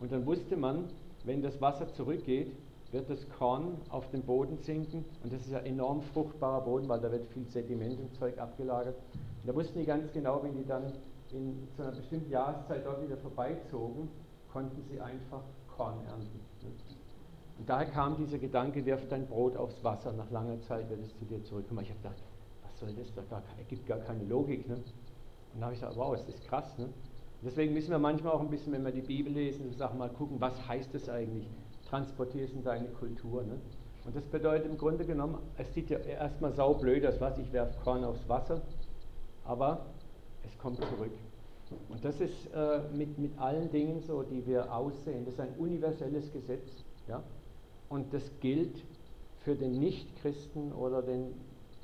[0.00, 0.88] Und dann wusste man,
[1.24, 2.52] wenn das Wasser zurückgeht,
[2.92, 5.04] wird das Korn auf den Boden sinken.
[5.22, 8.96] Und das ist ja enorm fruchtbarer Boden, weil da wird viel Sediment und Zeug abgelagert.
[9.14, 10.92] Und da wussten die ganz genau, wenn die dann
[11.32, 14.08] in zu einer bestimmten Jahreszeit dort wieder vorbeizogen,
[14.52, 15.42] konnten sie einfach
[15.76, 16.40] Korn ernten.
[17.58, 21.16] Und daher kam dieser Gedanke, wirf dein Brot aufs Wasser, nach langer Zeit wird es
[21.18, 21.80] zu dir zurückkommen.
[21.82, 22.22] Ich habe gedacht,
[22.62, 23.12] was soll das?
[23.14, 24.68] Das ergibt gar keine Logik.
[24.68, 24.76] Ne?
[24.76, 26.76] Und da habe ich gesagt, wow, das ist krass.
[26.78, 26.88] Ne?
[27.42, 30.40] Deswegen müssen wir manchmal auch ein bisschen, wenn wir die Bibel lesen, sag mal gucken,
[30.40, 31.48] was heißt das eigentlich?
[31.88, 33.42] Transportier es in deine Kultur.
[33.42, 33.58] Ne?
[34.04, 37.74] Und das bedeutet im Grunde genommen, es sieht ja erstmal saublöd aus, was ich werfe
[37.82, 38.62] Korn aufs Wasser,
[39.44, 39.86] aber
[40.44, 41.12] es kommt zurück.
[41.88, 45.24] Und das ist äh, mit, mit allen Dingen so, die wir aussehen.
[45.24, 46.84] Das ist ein universelles Gesetz.
[47.08, 47.22] Ja?
[47.88, 48.82] Und das gilt
[49.40, 51.34] für den Nichtchristen oder den,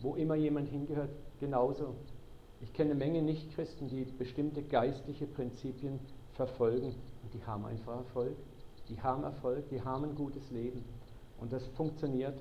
[0.01, 1.11] wo immer jemand hingehört,
[1.41, 1.95] genauso.
[2.61, 5.99] Ich kenne eine Menge Nichtchristen, die bestimmte geistliche Prinzipien
[6.35, 8.37] verfolgen und die haben einfach Erfolg.
[8.93, 10.85] Die haben Erfolg, die haben ein gutes Leben.
[11.41, 12.35] Und das funktioniert.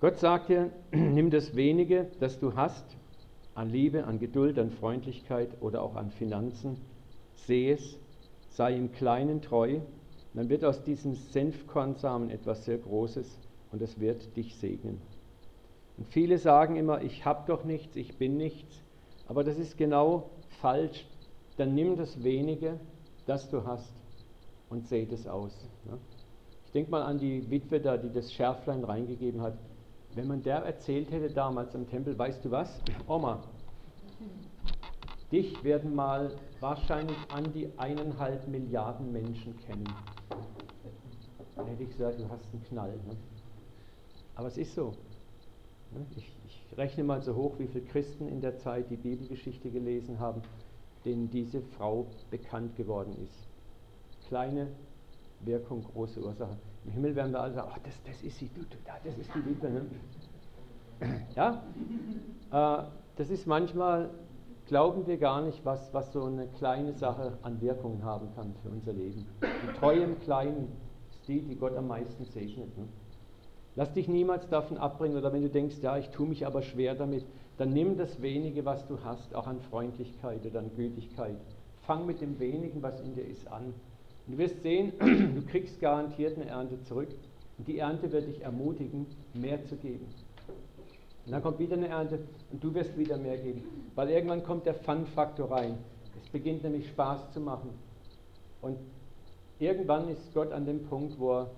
[0.00, 2.84] Gott sagt dir, nimm das wenige, das du hast,
[3.54, 6.76] an Liebe, an Geduld, an Freundlichkeit oder auch an Finanzen,
[7.36, 7.96] seh es,
[8.48, 9.78] sei im Kleinen treu,
[10.34, 13.38] dann wird aus diesem Senfkornsamen etwas sehr Großes
[13.70, 15.00] und es wird dich segnen.
[15.96, 18.82] Und viele sagen immer, ich habe doch nichts, ich bin nichts,
[19.28, 21.06] aber das ist genau falsch.
[21.58, 22.80] Dann nimm das wenige,
[23.26, 24.03] das du hast
[24.70, 25.68] und seh es aus.
[25.84, 25.98] Ne?
[26.66, 29.56] Ich denke mal an die Witwe da, die das Schärflein reingegeben hat.
[30.14, 32.80] Wenn man der erzählt hätte damals am Tempel, weißt du was?
[33.08, 33.42] Oma,
[35.32, 39.88] dich werden mal wahrscheinlich an die eineinhalb Milliarden Menschen kennen.
[41.56, 42.92] Dann hätte ich gesagt, du hast einen Knall.
[43.08, 43.16] Ne?
[44.34, 44.94] Aber es ist so.
[45.92, 46.06] Ne?
[46.16, 50.18] Ich, ich, rechne mal so hoch, wie viele Christen in der Zeit die Bibelgeschichte gelesen
[50.18, 50.42] haben,
[51.04, 53.53] denen diese Frau bekannt geworden ist.
[54.28, 54.68] Kleine
[55.40, 56.56] Wirkung, große Ursache.
[56.84, 59.30] Im Himmel werden wir alle sagen, oh, das, das ist sie, du, du, das ist
[59.34, 59.70] die Witwe.
[59.70, 59.86] Ne?
[61.34, 61.62] Ja?
[62.52, 62.84] Äh,
[63.16, 64.10] das ist manchmal,
[64.66, 68.70] glauben wir gar nicht, was, was so eine kleine Sache an Wirkungen haben kann für
[68.70, 69.26] unser Leben.
[69.42, 70.68] Die Treue im Kleinen
[71.10, 72.76] ist die, die Gott am meisten segnet.
[72.78, 72.88] Ne?
[73.76, 76.94] Lass dich niemals davon abbringen oder wenn du denkst, ja, ich tue mich aber schwer
[76.94, 81.36] damit, dann nimm das wenige, was du hast, auch an Freundlichkeit oder an Gütigkeit.
[81.82, 83.74] Fang mit dem wenigen, was in dir ist, an.
[84.26, 87.08] Und du wirst sehen, du kriegst garantiert eine Ernte zurück.
[87.58, 90.06] Und die Ernte wird dich ermutigen, mehr zu geben.
[91.26, 92.18] Und dann kommt wieder eine Ernte
[92.52, 93.62] und du wirst wieder mehr geben.
[93.94, 95.78] Weil irgendwann kommt der Fun-Faktor rein.
[96.22, 97.70] Es beginnt nämlich Spaß zu machen.
[98.60, 98.78] Und
[99.58, 101.50] irgendwann ist Gott an dem Punkt, wo er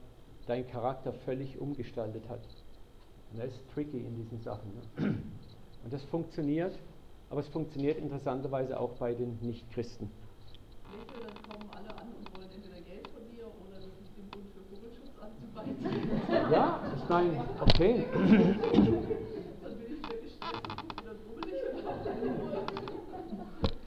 [0.47, 2.41] deinen Charakter völlig umgestaltet hat.
[3.33, 4.71] Und das ist tricky in diesen Sachen.
[4.75, 5.15] Ne?
[5.85, 6.77] Und das funktioniert,
[7.31, 10.11] aber es funktioniert interessanterweise auch bei den Nichtchristen.
[16.51, 18.07] Ja, ich meine, okay.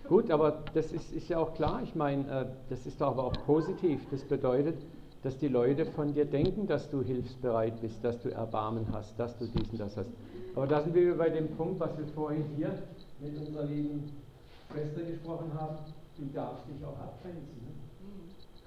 [0.07, 1.81] Gut, aber das ist, ist, ja auch klar.
[1.83, 4.01] Ich meine, äh, das ist aber auch positiv.
[4.09, 4.75] Das bedeutet,
[5.21, 9.37] dass die Leute von dir denken, dass du hilfsbereit bist, dass du Erbarmen hast, dass
[9.37, 10.09] du dies und das hast.
[10.55, 12.71] Aber da sind wir bei dem Punkt, was wir vorhin hier
[13.19, 14.11] mit unserer lieben
[14.71, 15.77] Schwester gesprochen haben.
[16.17, 17.61] Du darfst dich auch abgrenzen.
[17.61, 17.78] Ne?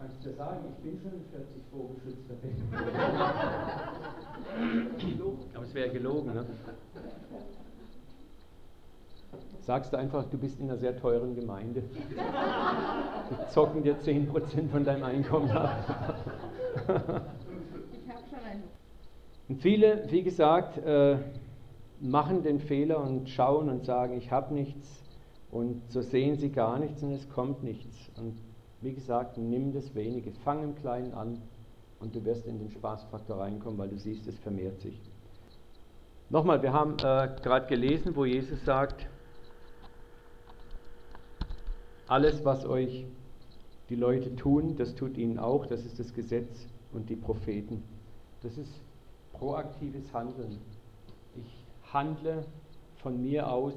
[0.02, 2.34] Kannst du dir sagen, ich bin schon 40 vorgeschützter
[5.54, 6.44] Aber es wäre gelogen, ne?
[9.60, 11.84] Sagst du einfach, du bist in einer sehr teuren Gemeinde.
[11.84, 15.70] Die zocken dir 10% von deinem Einkommen ab.
[19.48, 21.18] Und viele, wie gesagt, äh,
[22.00, 25.00] machen den Fehler und schauen und sagen, ich habe nichts.
[25.52, 28.10] Und so sehen sie gar nichts und es kommt nichts.
[28.16, 28.36] Und
[28.82, 31.40] wie gesagt, nimm das Wenige, fang im Kleinen an
[32.00, 35.00] und du wirst in den Spaßfaktor reinkommen, weil du siehst, es vermehrt sich.
[36.30, 39.06] Nochmal, wir haben äh, gerade gelesen, wo Jesus sagt,
[42.08, 43.06] alles, was euch
[43.88, 47.82] die Leute tun, das tut ihnen auch, das ist das Gesetz und die Propheten.
[48.42, 48.72] Das ist
[49.32, 50.58] proaktives Handeln.
[51.36, 52.44] Ich handle
[52.96, 53.74] von mir aus,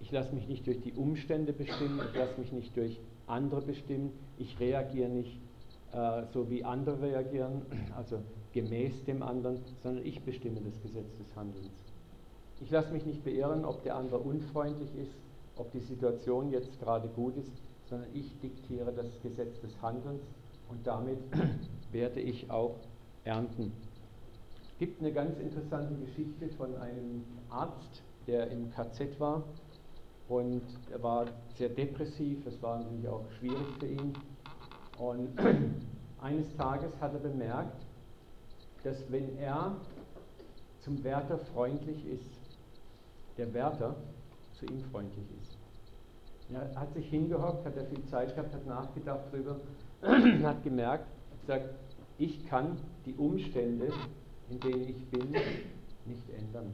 [0.00, 4.12] ich lasse mich nicht durch die Umstände bestimmen, ich lasse mich nicht durch andere bestimmen,
[4.38, 5.40] ich reagiere nicht
[5.92, 7.62] äh, so wie andere reagieren,
[7.96, 8.18] also
[8.52, 11.84] gemäß dem anderen, sondern ich bestimme das Gesetz des Handelns.
[12.60, 15.16] Ich lasse mich nicht beirren, ob der andere unfreundlich ist
[15.56, 17.52] ob die Situation jetzt gerade gut ist,
[17.88, 20.22] sondern ich diktiere das Gesetz des Handelns
[20.68, 21.18] und damit
[21.92, 22.76] werde ich auch
[23.24, 23.72] ernten.
[24.62, 29.44] Es gibt eine ganz interessante Geschichte von einem Arzt, der im KZ war
[30.28, 34.12] und er war sehr depressiv, es war natürlich auch schwierig für ihn.
[34.98, 35.38] Und
[36.20, 37.86] eines Tages hat er bemerkt,
[38.82, 39.76] dass wenn er
[40.80, 42.30] zum Wärter freundlich ist,
[43.36, 43.96] der Wärter
[44.52, 45.58] zu ihm freundlich ist.
[46.52, 49.56] Er hat sich hingehockt, hat er viel Zeit gehabt, hat nachgedacht darüber,
[50.44, 51.06] hat gemerkt,
[51.40, 51.70] gesagt,
[52.18, 53.88] ich kann die Umstände,
[54.48, 55.32] in denen ich bin,
[56.06, 56.72] nicht ändern.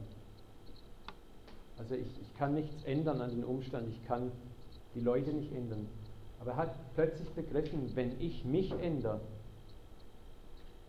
[1.77, 4.31] Also ich, ich kann nichts ändern an den Umständen, ich kann
[4.95, 5.87] die Leute nicht ändern.
[6.39, 9.21] Aber er hat plötzlich begriffen, wenn ich mich ändere,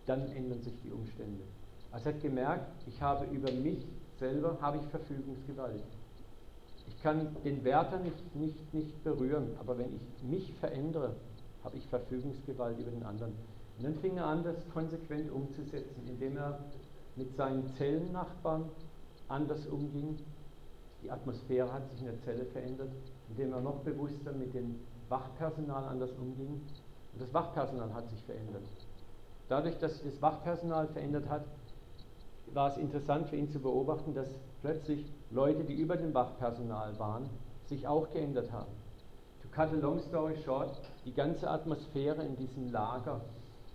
[0.07, 1.43] dann ändern sich die Umstände.
[1.91, 3.87] Also er hat gemerkt, ich habe über mich
[4.19, 5.83] selber habe ich Verfügungsgewalt.
[6.87, 11.15] Ich kann den Wärter nicht, nicht, nicht berühren, aber wenn ich mich verändere,
[11.63, 13.33] habe ich Verfügungsgewalt über den anderen.
[13.79, 16.59] Und dann fing er an, das konsequent umzusetzen, indem er
[17.17, 18.69] mit seinen Zellennachbarn
[19.29, 20.19] anders umging.
[21.05, 22.89] Die Atmosphäre hat sich in der Zelle verändert,
[23.29, 26.63] indem er noch bewusster mit dem Wachpersonal anders umging.
[27.13, 28.65] Und das Wachpersonal hat sich verändert.
[29.51, 31.45] Dadurch, dass sich das Wachpersonal verändert hat,
[32.55, 34.29] war es interessant für ihn zu beobachten, dass
[34.63, 37.29] plötzlich Leute, die über dem Wachpersonal waren,
[37.67, 38.73] sich auch geändert haben.
[39.43, 43.21] To cut a long story short, die ganze Atmosphäre in diesem Lager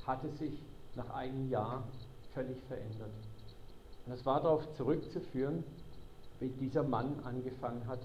[0.07, 0.63] hatte sich
[0.95, 1.83] nach einem Jahr
[2.33, 3.11] völlig verändert.
[4.07, 5.63] Und es war darauf zurückzuführen,
[6.39, 7.99] wie dieser Mann angefangen hat,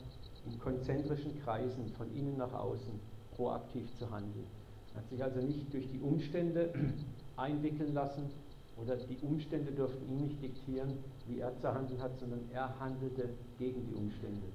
[0.46, 3.00] in konzentrischen Kreisen von innen nach außen
[3.36, 4.46] proaktiv zu handeln.
[4.92, 6.72] Er hat sich also nicht durch die Umstände
[7.36, 8.30] einwickeln lassen
[8.76, 13.30] oder die Umstände durften ihm nicht diktieren, wie er zu handeln hat, sondern er handelte
[13.58, 14.46] gegen die Umstände.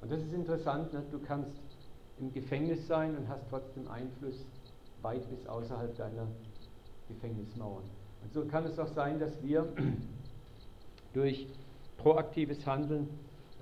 [0.00, 1.02] Und das ist interessant, ne?
[1.10, 1.50] du kannst
[2.18, 4.44] im Gefängnis sein und hast trotzdem Einfluss
[5.02, 6.26] weit bis außerhalb deiner
[7.08, 7.84] Gefängnismauern.
[8.22, 9.66] Und so kann es auch sein, dass wir
[11.12, 11.46] durch
[11.98, 13.08] proaktives Handeln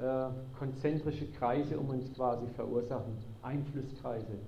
[0.00, 0.26] äh,
[0.58, 4.38] konzentrische Kreise um uns quasi verursachen, Einflusskreise.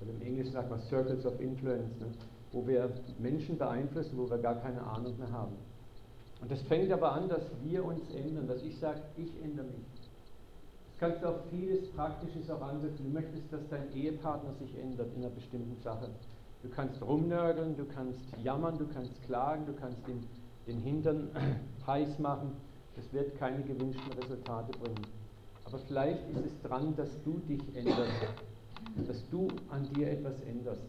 [0.00, 2.06] Oder im Englischen sagt man Circles of Influence, ne?
[2.52, 5.56] wo wir Menschen beeinflussen, wo wir gar keine Ahnung mehr haben.
[6.40, 9.86] Und das fängt aber an, dass wir uns ändern, dass ich sage, ich ändere mich.
[10.90, 13.04] Das kannst du auch vieles Praktisches auch ansetzen.
[13.04, 16.08] Du möchtest, dass dein Ehepartner sich ändert in einer bestimmten Sache.
[16.62, 20.24] Du kannst rumnörgeln, du kannst jammern, du kannst klagen, du kannst den,
[20.66, 21.28] den Hintern
[21.86, 22.52] heiß machen.
[22.96, 25.06] Das wird keine gewünschten Resultate bringen.
[25.64, 28.12] Aber vielleicht ist es dran, dass du dich änderst,
[29.06, 30.82] dass du an dir etwas änderst.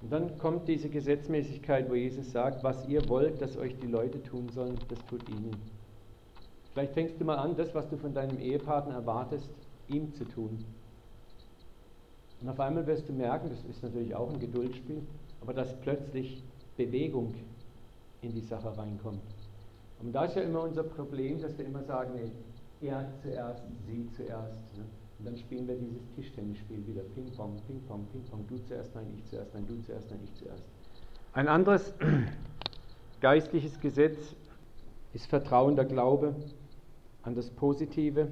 [0.00, 4.22] Und dann kommt diese Gesetzmäßigkeit, wo Jesus sagt, was ihr wollt, dass euch die Leute
[4.22, 5.56] tun sollen, das tut ihnen.
[6.72, 9.50] Vielleicht fängst du mal an, das, was du von deinem Ehepartner erwartest,
[9.88, 10.64] ihm zu tun.
[12.40, 15.02] Und auf einmal wirst du merken, das ist natürlich auch ein Geduldsspiel,
[15.40, 16.44] aber dass plötzlich
[16.76, 17.34] Bewegung
[18.22, 19.20] in die Sache reinkommt.
[20.00, 24.08] Und da ist ja immer unser Problem, dass wir immer sagen, nee, er zuerst, sie
[24.16, 24.76] zuerst.
[24.76, 24.84] Ne?
[25.18, 27.02] Und dann spielen wir dieses Tischtennisspiel wieder.
[27.02, 28.44] Ping-Pong, Ping-Pong, Ping-Pong.
[28.48, 30.62] Du zuerst, nein, ich zuerst, nein, du zuerst, nein, ich zuerst.
[31.32, 31.92] Ein anderes
[33.20, 34.36] geistliches Gesetz
[35.12, 36.36] ist vertrauender Glaube
[37.22, 38.28] an das Positive.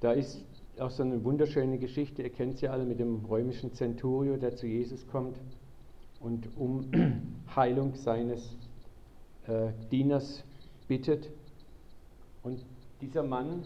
[0.00, 0.42] Da ist
[0.80, 4.66] auch so eine wunderschöne Geschichte, ihr kennt sie alle mit dem römischen Centurio, der zu
[4.66, 5.36] Jesus kommt
[6.20, 6.90] und um
[7.56, 8.56] Heilung seines
[9.48, 10.44] äh, Dieners
[10.86, 11.28] bittet.
[12.42, 12.64] Und
[13.00, 13.64] dieser Mann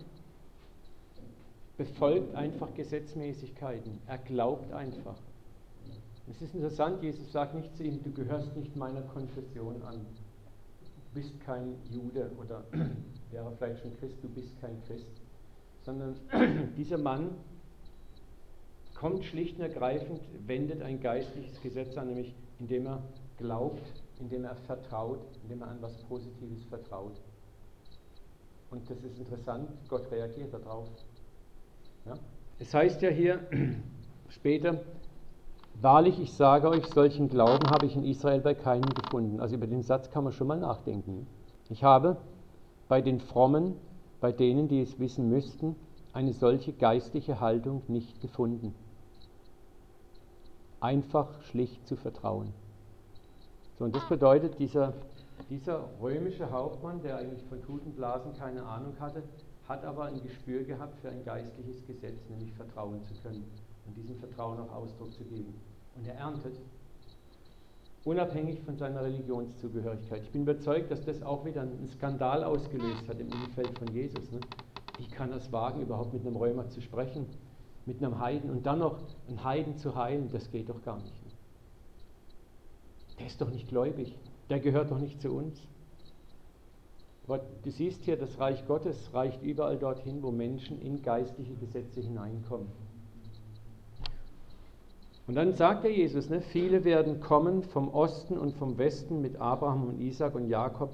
[1.76, 3.98] befolgt einfach Gesetzmäßigkeiten.
[4.06, 5.16] Er glaubt einfach.
[6.30, 9.96] Es ist interessant, Jesus sagt nicht zu ihm, du gehörst nicht meiner Konfession an.
[9.96, 12.64] Du bist kein Jude oder
[13.30, 15.06] wäre vielleicht schon Christ, du bist kein Christ
[15.84, 16.14] sondern
[16.76, 17.30] dieser Mann
[18.94, 23.02] kommt schlicht und ergreifend, wendet ein geistliches Gesetz an, nämlich indem er
[23.38, 23.82] glaubt,
[24.20, 27.20] indem er vertraut, indem er an was Positives vertraut.
[28.70, 30.88] Und das ist interessant, Gott reagiert darauf.
[32.06, 32.14] Ja?
[32.58, 33.40] Es heißt ja hier
[34.28, 34.80] später,
[35.80, 39.40] wahrlich, ich sage euch, solchen Glauben habe ich in Israel bei keinem gefunden.
[39.40, 41.26] Also über den Satz kann man schon mal nachdenken.
[41.68, 42.16] Ich habe
[42.88, 43.76] bei den Frommen
[44.20, 45.74] bei denen, die es wissen müssten,
[46.12, 48.72] eine solche geistliche Haltung nicht gefunden.
[50.80, 52.54] Einfach schlicht zu vertrauen.
[53.82, 54.92] So, und das bedeutet, dieser,
[55.50, 59.24] dieser römische Hauptmann, der eigentlich von Tutenblasen keine Ahnung hatte,
[59.68, 63.44] hat aber ein Gespür gehabt für ein geistliches Gesetz, nämlich vertrauen zu können
[63.84, 65.52] und diesem Vertrauen auch Ausdruck zu geben.
[65.96, 66.60] Und er erntet
[68.04, 70.22] unabhängig von seiner Religionszugehörigkeit.
[70.22, 74.30] Ich bin überzeugt, dass das auch wieder einen Skandal ausgelöst hat im Umfeld von Jesus.
[74.30, 74.38] Ne?
[74.98, 77.26] Wie kann es wagen, überhaupt mit einem Römer zu sprechen,
[77.84, 80.30] mit einem Heiden und dann noch einen Heiden zu heilen?
[80.30, 81.21] Das geht doch gar nicht.
[83.22, 84.18] Der ist doch nicht gläubig,
[84.50, 85.56] der gehört doch nicht zu uns.
[87.28, 92.00] Aber du siehst hier, das Reich Gottes reicht überall dorthin, wo Menschen in geistliche Gesetze
[92.00, 92.66] hineinkommen.
[95.28, 99.36] Und dann sagt der Jesus, ne, viele werden kommen vom Osten und vom Westen mit
[99.36, 100.90] Abraham und Isaac und Jakob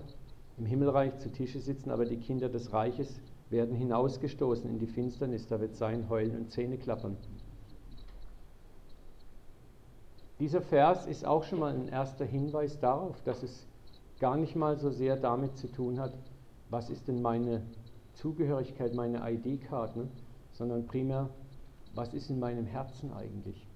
[0.59, 5.47] im Himmelreich zu Tische sitzen, aber die Kinder des Reiches werden hinausgestoßen in die Finsternis,
[5.47, 7.17] da wird sein Heulen und Zähneklappern.
[10.41, 13.67] Dieser Vers ist auch schon mal ein erster Hinweis darauf, dass es
[14.21, 16.13] gar nicht mal so sehr damit zu tun hat,
[16.71, 17.63] was ist denn meine
[18.15, 20.09] Zugehörigkeit, meine ID-Card, ne?
[20.53, 21.29] sondern primär,
[21.95, 23.67] was ist in meinem Herzen eigentlich.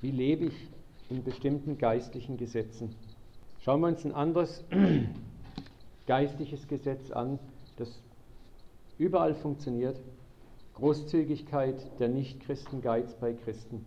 [0.00, 0.68] Wie lebe ich
[1.10, 2.94] in bestimmten geistlichen Gesetzen.
[3.60, 4.64] Schauen wir uns ein anderes
[6.06, 7.38] geistliches Gesetz an,
[7.76, 8.00] das
[8.96, 10.00] überall funktioniert.
[10.74, 13.84] Großzügigkeit der Nichtchristen, Geiz bei Christen.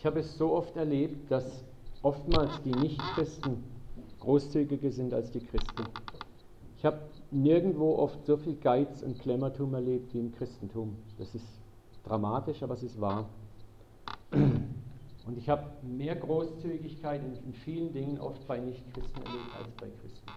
[0.00, 1.62] Ich habe es so oft erlebt, dass
[2.02, 3.62] oftmals die Nichtchristen
[4.20, 5.84] großzügiger sind als die Christen.
[6.78, 10.96] Ich habe nirgendwo oft so viel Geiz und Klemmertum erlebt wie im Christentum.
[11.18, 11.44] Das ist
[12.02, 13.28] dramatisch, aber es ist wahr.
[14.30, 19.88] Und ich habe mehr Großzügigkeit in, in, vielen Dingen oft bei Nichtchristen erlebt als bei
[20.00, 20.30] Christen.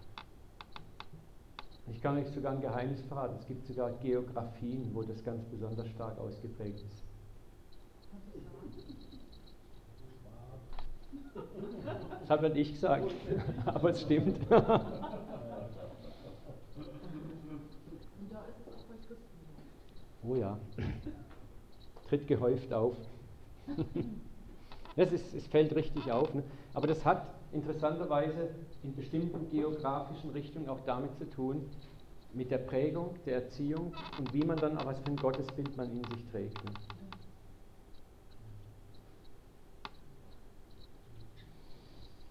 [1.90, 3.38] Ich kann euch sogar ein Geheimnis verraten.
[3.40, 7.13] Es gibt sogar Geografien, wo das ganz besonders stark ausgeprägt ist.
[12.34, 13.12] Das habe nicht ich gesagt,
[13.66, 14.40] aber es stimmt.
[20.26, 20.58] Oh ja,
[22.08, 22.96] tritt gehäuft auf.
[24.96, 26.34] Das ist, es fällt richtig auf.
[26.34, 26.44] Ne?
[26.74, 31.70] Aber das hat interessanterweise in bestimmten geografischen Richtungen auch damit zu tun,
[32.34, 35.92] mit der Prägung, der Erziehung und wie man dann auch was für ein Gottesbild man
[35.92, 36.64] in sich trägt.
[36.64, 36.72] Ne?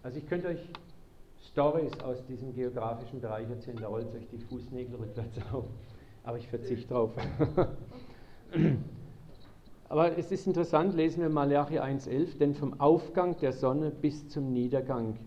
[0.02, 0.68] Also ich könnte euch
[1.50, 5.64] Stories aus diesem geografischen Bereich erzählen, da rollt euch die Fußnägel rückwärts auf.
[6.24, 7.10] Aber ich verzichte drauf.
[9.88, 14.52] Aber es ist interessant, lesen wir Malachi 1,11, denn vom Aufgang der Sonne bis zum
[14.52, 15.18] Niedergang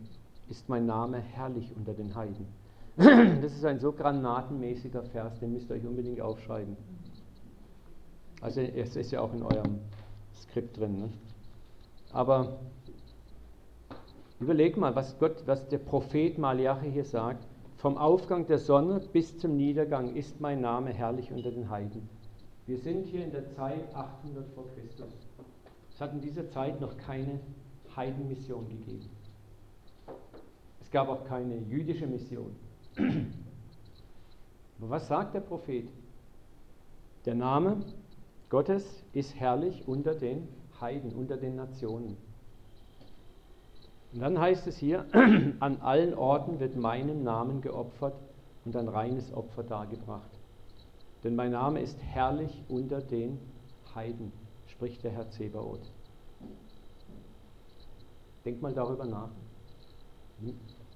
[0.50, 2.48] ist mein Name herrlich unter den Heiden.
[3.42, 6.78] Das ist ein so granatenmäßiger Vers, den müsst ihr euch unbedingt aufschreiben.
[8.42, 9.80] Also es ist ja auch in eurem
[10.34, 10.98] Skript drin.
[10.98, 11.10] Ne?
[12.12, 12.60] Aber
[14.40, 17.48] überleg mal, was, Gott, was der Prophet Malachi hier sagt.
[17.78, 22.10] Vom Aufgang der Sonne bis zum Niedergang ist mein Name herrlich unter den Heiden.
[22.66, 25.14] Wir sind hier in der Zeit 800 vor Christus.
[25.94, 27.40] Es hat in dieser Zeit noch keine
[27.96, 29.10] Heidenmission gegeben.
[30.82, 32.56] Es gab auch keine jüdische Mission.
[32.98, 35.88] Aber was sagt der Prophet?
[37.26, 37.78] Der Name
[38.50, 40.48] Gottes ist herrlich unter den
[40.80, 42.18] Heiden, unter den Nationen.
[44.16, 45.06] Und dann heißt es hier,
[45.60, 48.16] an allen Orten wird meinem Namen geopfert
[48.64, 50.32] und ein reines Opfer dargebracht.
[51.26, 53.38] Denn mein Name ist herrlich unter den
[53.94, 54.32] Heiden,
[54.68, 55.92] spricht der Herr Zebaoth.
[58.46, 59.32] Denk mal darüber nach.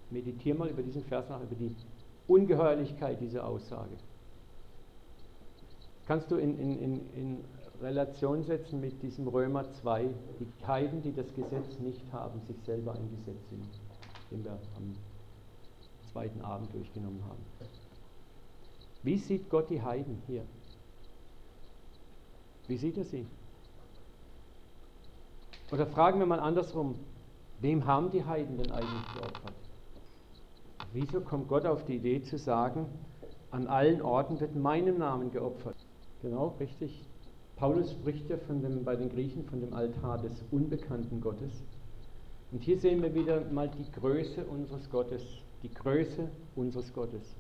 [0.10, 1.76] Meditier mal über diesen Vers nach, über die
[2.26, 3.98] Ungeheuerlichkeit dieser Aussage.
[6.08, 7.38] Kannst du in, in, in, in
[7.82, 10.10] Relation setzen mit diesem Römer 2,
[10.40, 13.68] die Heiden, die das Gesetz nicht haben, sich selber ein Gesetz sind,
[14.32, 14.96] den wir am
[16.12, 17.46] zweiten Abend durchgenommen haben.
[19.04, 20.44] Wie sieht Gott die Heiden hier?
[22.68, 23.26] Wie sieht er sie?
[25.72, 26.96] Oder fragen wir mal andersrum,
[27.60, 29.54] wem haben die Heiden denn eigentlich geopfert?
[30.92, 32.88] Wieso kommt Gott auf die Idee zu sagen,
[33.52, 35.76] an allen Orten wird meinem Namen geopfert?
[36.22, 37.09] Genau, richtig.
[37.60, 41.52] Paulus spricht ja von dem, bei den Griechen von dem Altar des unbekannten Gottes.
[42.52, 45.24] Und hier sehen wir wieder mal die Größe unseres Gottes,
[45.62, 47.36] die Größe unseres Gottes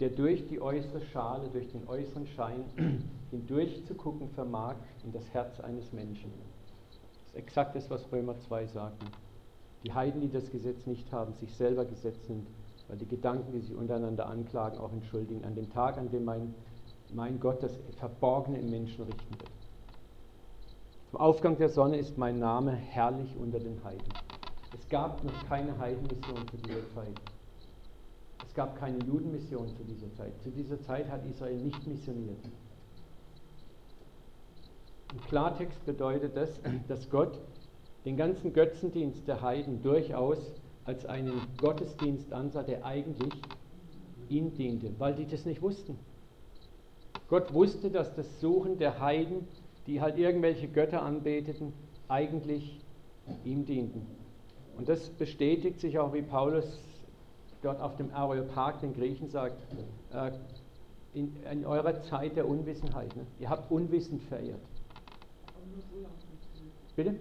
[0.00, 2.64] der durch die äußere Schale, durch den äußeren Schein
[3.30, 6.30] hindurch zu gucken vermag in das Herz eines Menschen.
[6.90, 9.02] Das ist exakt das, was Römer 2 sagt.
[9.84, 12.46] Die Heiden, die das Gesetz nicht haben, sich selber gesetzt sind,
[12.88, 16.54] weil die Gedanken, die sich untereinander anklagen, auch entschuldigen, an dem Tag, an dem mein,
[17.14, 19.50] mein Gott das Verborgene im Menschen richten wird.
[21.10, 24.12] Vom Aufgang der Sonne ist mein Name herrlich unter den Heiden.
[24.74, 27.20] Es gab noch keine Heidenmission zu dieser Zeit
[28.56, 30.32] gab keine Judenmission zu dieser Zeit.
[30.42, 32.38] Zu dieser Zeit hat Israel nicht missioniert.
[35.12, 37.38] Im Klartext bedeutet das, dass Gott
[38.04, 40.38] den ganzen Götzendienst der Heiden durchaus
[40.84, 43.32] als einen Gottesdienst ansah, der eigentlich
[44.28, 45.98] ihm diente, weil die das nicht wussten.
[47.28, 49.48] Gott wusste, dass das Suchen der Heiden,
[49.86, 51.72] die halt irgendwelche Götter anbeteten,
[52.08, 52.80] eigentlich
[53.44, 54.06] ihm dienten.
[54.76, 56.78] Und das bestätigt sich auch, wie Paulus
[57.62, 59.56] dort auf dem Areopag den Griechen sagt,
[60.12, 60.30] äh,
[61.14, 63.16] in, in, eurer Zeit der Unwissenheit.
[63.16, 63.26] Ne?
[63.40, 64.60] Ihr habt unwissend verehrt.
[66.94, 67.16] Bitte?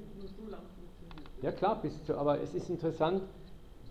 [1.42, 3.22] Ja klar, bis zu, aber es ist interessant,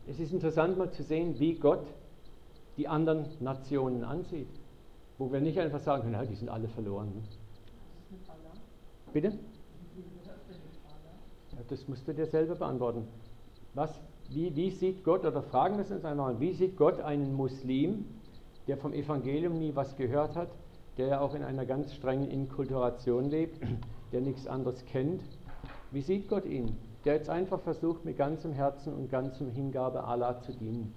[0.07, 1.87] es ist interessant mal zu sehen, wie Gott
[2.77, 4.49] die anderen Nationen ansieht.
[5.19, 7.13] Wo wir nicht einfach sagen, na, die sind alle verloren.
[7.15, 7.23] Ne?
[9.13, 9.39] Bitte?
[11.69, 13.07] Das musst du dir selber beantworten.
[13.75, 17.35] Was wie, wie sieht Gott, oder fragen wir es uns einmal, wie sieht Gott einen
[17.35, 18.07] Muslim,
[18.67, 20.49] der vom Evangelium nie was gehört hat,
[20.97, 23.61] der ja auch in einer ganz strengen Inkulturation lebt,
[24.13, 25.23] der nichts anderes kennt,
[25.91, 26.77] wie sieht Gott ihn?
[27.05, 30.95] der jetzt einfach versucht, mit ganzem Herzen und ganzem Hingabe Allah zu dienen.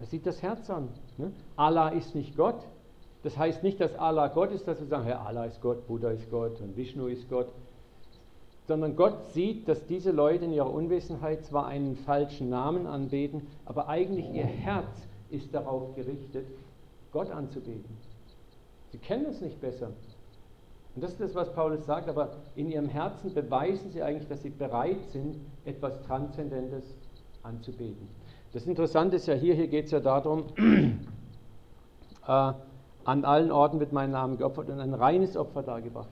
[0.00, 0.88] Er sieht das Herz an.
[1.16, 1.32] Ne?
[1.56, 2.66] Allah ist nicht Gott.
[3.22, 6.10] Das heißt nicht, dass Allah Gott ist, dass wir sagen, Herr, Allah ist Gott, Buddha
[6.10, 7.48] ist Gott und Vishnu ist Gott.
[8.66, 13.88] Sondern Gott sieht, dass diese Leute in ihrer Unwissenheit zwar einen falschen Namen anbeten, aber
[13.88, 16.46] eigentlich ihr Herz ist darauf gerichtet,
[17.12, 17.96] Gott anzubeten.
[18.90, 19.90] Sie kennen es nicht besser.
[20.94, 24.42] Und das ist das, was Paulus sagt, aber in ihrem Herzen beweisen sie eigentlich, dass
[24.42, 26.84] sie bereit sind, etwas Transzendentes
[27.42, 28.08] anzubeten.
[28.52, 30.44] Das Interessante ist ja hier, hier geht es ja darum,
[32.28, 32.52] äh,
[33.04, 36.10] an allen Orten wird mein Name geopfert und ein reines Opfer dargebracht.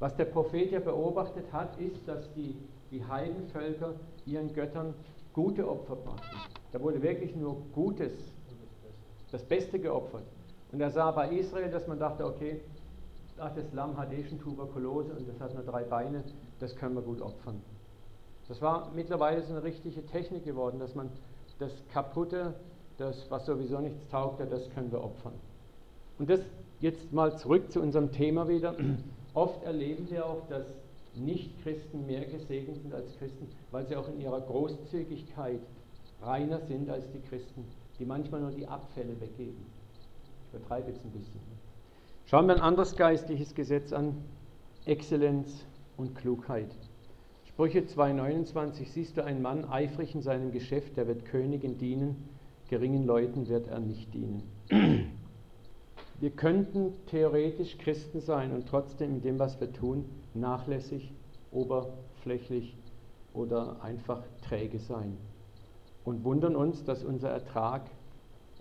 [0.00, 2.56] Was der Prophet ja beobachtet hat, ist, dass die,
[2.90, 3.94] die Heidenvölker
[4.26, 4.94] ihren Göttern
[5.32, 6.36] gute Opfer brachten.
[6.72, 8.12] Da wurde wirklich nur Gutes,
[9.30, 10.24] das Beste geopfert.
[10.72, 12.60] Und er sah bei Israel, dass man dachte, okay,
[13.38, 16.22] ach, das Lamm hat eh schon Tuberkulose und das hat nur drei Beine,
[16.60, 17.62] das können wir gut opfern.
[18.48, 21.10] Das war mittlerweile so eine richtige Technik geworden, dass man
[21.58, 22.54] das Kaputte,
[22.96, 25.34] das, was sowieso nichts taugte, das können wir opfern.
[26.18, 26.40] Und das
[26.80, 28.74] jetzt mal zurück zu unserem Thema wieder.
[29.34, 30.66] Oft erleben wir auch, dass
[31.14, 35.60] Nichtchristen mehr gesegnet sind als Christen, weil sie auch in ihrer Großzügigkeit
[36.22, 37.64] reiner sind als die Christen,
[37.98, 39.66] die manchmal nur die Abfälle weggeben.
[40.48, 41.40] Ich übertreibe jetzt ein bisschen.
[42.26, 44.16] Schauen wir ein anderes geistliches Gesetz an,
[44.86, 45.64] Exzellenz
[45.96, 46.70] und Klugheit.
[47.44, 52.28] Sprüche 2,29 siehst du einen Mann eifrig in seinem Geschäft, der wird Königin dienen,
[52.68, 54.42] geringen Leuten wird er nicht dienen.
[56.20, 60.04] Wir könnten theoretisch Christen sein und trotzdem in dem, was wir tun,
[60.34, 61.12] nachlässig,
[61.52, 62.76] oberflächlich
[63.34, 65.16] oder einfach träge sein.
[66.04, 67.82] Und wundern uns, dass unser Ertrag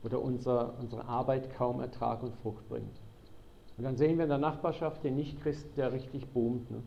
[0.03, 3.01] oder unser, unsere Arbeit kaum Ertrag und Frucht bringt.
[3.77, 6.69] Und dann sehen wir in der Nachbarschaft den Nichtchristen, der richtig boomt.
[6.69, 6.83] Ne?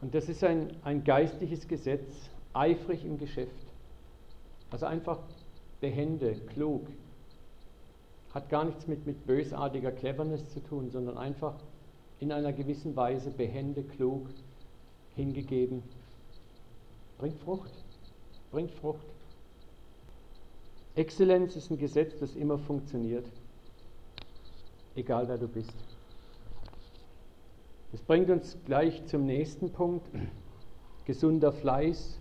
[0.00, 3.66] Und das ist ein, ein geistliches Gesetz, eifrig im Geschäft.
[4.70, 5.18] Also einfach
[5.80, 6.86] behende, klug,
[8.34, 11.54] hat gar nichts mit, mit bösartiger Cleverness zu tun, sondern einfach
[12.18, 14.28] in einer gewissen Weise behende, klug,
[15.14, 15.82] hingegeben.
[17.18, 17.72] Bringt Frucht,
[18.50, 19.06] bringt Frucht.
[20.94, 23.26] Exzellenz ist ein Gesetz, das immer funktioniert,
[24.94, 25.74] egal wer du bist.
[27.92, 30.06] Das bringt uns gleich zum nächsten Punkt.
[31.04, 32.18] Gesunder Fleiß,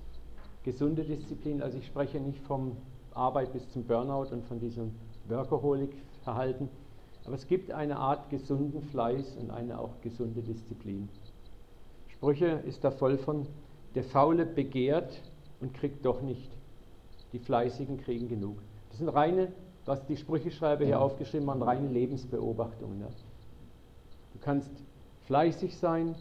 [0.64, 1.62] gesunde Disziplin.
[1.62, 2.76] Also ich spreche nicht vom
[3.14, 4.92] Arbeit bis zum Burnout und von diesem
[5.32, 6.70] Workaholic-Verhalten.
[7.26, 11.10] Aber es gibt eine Art gesunden Fleiß und eine auch gesunde Disziplin.
[12.08, 13.48] Sprüche ist da voll von,
[13.96, 15.22] der Faule begehrt
[15.60, 16.52] und kriegt doch nicht.
[17.34, 18.58] Die Fleißigen kriegen genug.
[18.90, 19.52] Das sind reine,
[19.86, 23.02] was die Sprücheschreiber hier aufgeschrieben haben, reine Lebensbeobachtungen.
[23.02, 23.08] Ja.
[24.34, 24.72] Du kannst
[25.28, 26.16] fleißig sein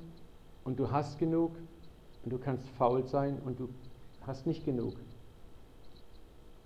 [0.65, 1.53] und du hast genug
[2.25, 3.69] und du kannst faul sein und du
[4.27, 4.95] hast nicht genug.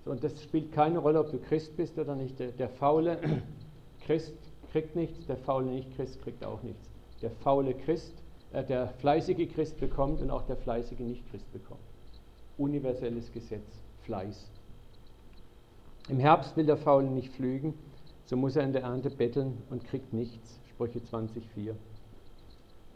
[0.04, 2.38] Und das spielt keine Rolle, ob du Christ bist oder nicht.
[2.38, 3.18] Der, der faule
[4.06, 4.34] Christ
[4.70, 6.90] kriegt nichts, der faule Nicht-Christ kriegt auch nichts.
[7.22, 8.12] Der faule Christ,
[8.52, 11.80] äh, der fleißige Christ bekommt und auch der fleißige Nicht-Christ bekommt.
[12.58, 14.50] Universelles Gesetz, Fleiß.
[16.08, 17.72] Im Herbst will der Faule nicht pflügen,
[18.26, 20.60] so muss er in der Ernte betteln und kriegt nichts.
[20.68, 21.74] Sprüche 20,4.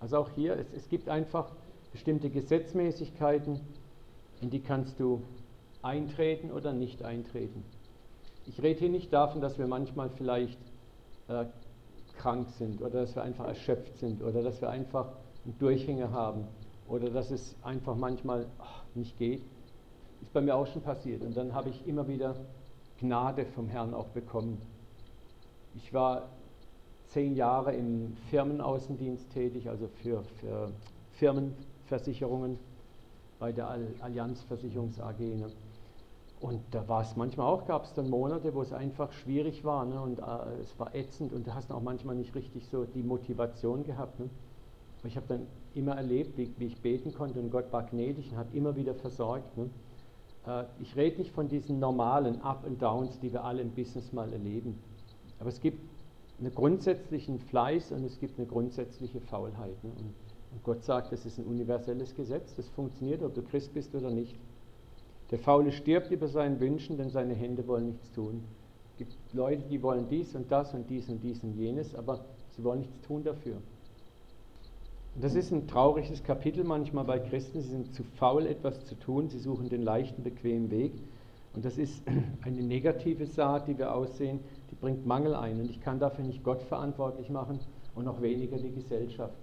[0.00, 1.50] Also auch hier, es, es gibt einfach
[1.92, 3.60] bestimmte Gesetzmäßigkeiten,
[4.40, 5.22] in die kannst du
[5.82, 7.64] eintreten oder nicht eintreten.
[8.46, 10.58] Ich rede hier nicht davon, dass wir manchmal vielleicht
[11.28, 11.44] äh,
[12.16, 15.08] krank sind oder dass wir einfach erschöpft sind oder dass wir einfach
[15.44, 16.44] einen Durchhänger haben
[16.88, 19.42] oder dass es einfach manchmal ach, nicht geht.
[20.22, 22.34] Ist bei mir auch schon passiert und dann habe ich immer wieder
[22.98, 24.60] Gnade vom Herrn auch bekommen.
[25.76, 26.28] Ich war
[27.08, 30.72] zehn Jahre im Firmenaußendienst tätig, also für, für
[31.12, 32.58] Firmenversicherungen
[33.38, 33.68] bei der
[34.00, 35.20] Allianz Versicherungs AG.
[35.20, 35.46] Ne?
[36.40, 39.84] Und da war es manchmal auch, gab es dann Monate, wo es einfach schwierig war
[39.84, 40.00] ne?
[40.00, 43.82] und äh, es war ätzend und du hast auch manchmal nicht richtig so die Motivation
[43.82, 44.20] gehabt.
[44.20, 44.30] Ne?
[45.00, 48.30] Aber ich habe dann immer erlebt, wie, wie, ich beten konnte und Gott war gnädig
[48.30, 49.56] und hat immer wieder versorgt.
[49.56, 49.68] Ne?
[50.46, 54.12] Äh, ich rede nicht von diesen normalen Up and Downs, die wir alle im Business
[54.12, 54.78] mal erleben.
[55.40, 55.80] Aber es gibt
[56.38, 59.82] einen grundsätzlichen Fleiß und es gibt eine grundsätzliche Faulheit.
[59.82, 59.90] Ne?
[59.90, 60.14] Und,
[60.52, 64.10] und Gott sagt, das ist ein universelles Gesetz, das funktioniert, ob du Christ bist oder
[64.10, 64.36] nicht.
[65.30, 68.42] Der Faule stirbt über seinen Wünschen, denn seine Hände wollen nichts tun.
[68.92, 72.24] Es gibt Leute, die wollen dies und das und dies und dies und jenes, aber
[72.56, 73.56] sie wollen nichts tun dafür.
[75.14, 77.60] Und das ist ein trauriges Kapitel manchmal bei Christen.
[77.60, 79.28] Sie sind zu faul, etwas zu tun.
[79.28, 80.92] Sie suchen den leichten, bequemen Weg.
[81.54, 82.02] Und das ist
[82.42, 85.60] eine negative Saat, die wir aussehen, die bringt Mangel ein.
[85.60, 87.58] Und ich kann dafür nicht Gott verantwortlich machen
[87.94, 89.34] und noch weniger die Gesellschaft.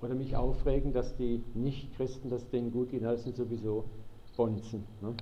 [0.00, 3.84] oder mich aufregen, dass die Nicht-Christen, dass denen gut geht, das sind sowieso
[4.36, 4.84] Bonzen.
[5.00, 5.14] Ne?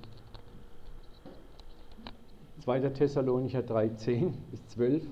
[2.63, 2.89] 2.
[2.89, 5.03] Thessalonicher 3, 10 bis 12.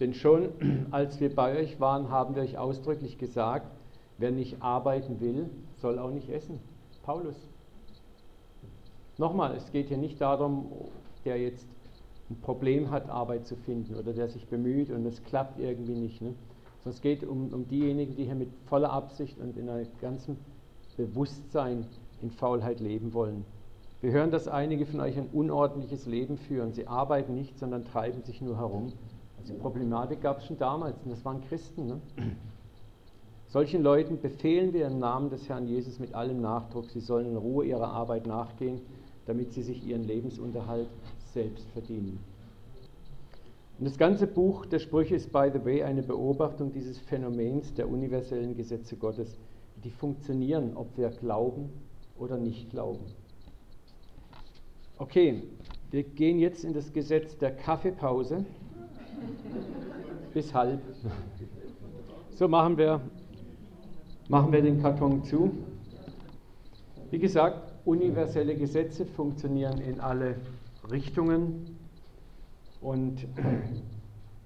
[0.00, 0.48] Denn schon
[0.90, 3.66] als wir bei euch waren, haben wir euch ausdrücklich gesagt,
[4.18, 6.60] wer nicht arbeiten will, soll auch nicht essen.
[7.02, 7.36] Paulus.
[9.18, 10.66] Nochmal, es geht hier nicht darum,
[11.24, 11.66] der jetzt
[12.30, 16.22] ein Problem hat, Arbeit zu finden oder der sich bemüht und es klappt irgendwie nicht.
[16.22, 16.34] Ne?
[16.82, 20.36] Sondern es geht um, um diejenigen, die hier mit voller Absicht und in einem ganzen
[20.96, 21.86] Bewusstsein
[22.22, 23.44] in Faulheit leben wollen.
[24.00, 26.72] Wir hören, dass einige von euch ein unordentliches Leben führen.
[26.72, 28.92] Sie arbeiten nicht, sondern treiben sich nur herum.
[29.38, 31.86] Also Problematik gab es schon damals und das waren Christen.
[31.86, 32.00] Ne?
[33.46, 37.36] Solchen Leuten befehlen wir im Namen des Herrn Jesus mit allem Nachdruck, sie sollen in
[37.36, 38.80] Ruhe ihrer Arbeit nachgehen,
[39.26, 40.88] damit sie sich ihren Lebensunterhalt
[41.32, 42.18] selbst verdienen.
[43.78, 47.88] Und das ganze Buch der Sprüche ist, by the way, eine Beobachtung dieses Phänomens der
[47.88, 49.38] universellen Gesetze Gottes,
[49.84, 51.70] die funktionieren, ob wir glauben
[52.18, 53.04] oder nicht glauben.
[54.98, 55.42] Okay,
[55.90, 58.44] wir gehen jetzt in das Gesetz der Kaffeepause
[60.32, 60.80] bis halb.
[62.30, 63.00] So machen wir,
[64.28, 65.52] machen wir den Karton zu.
[67.10, 70.36] Wie gesagt, universelle Gesetze funktionieren in alle
[70.90, 71.76] Richtungen.
[72.80, 73.26] Und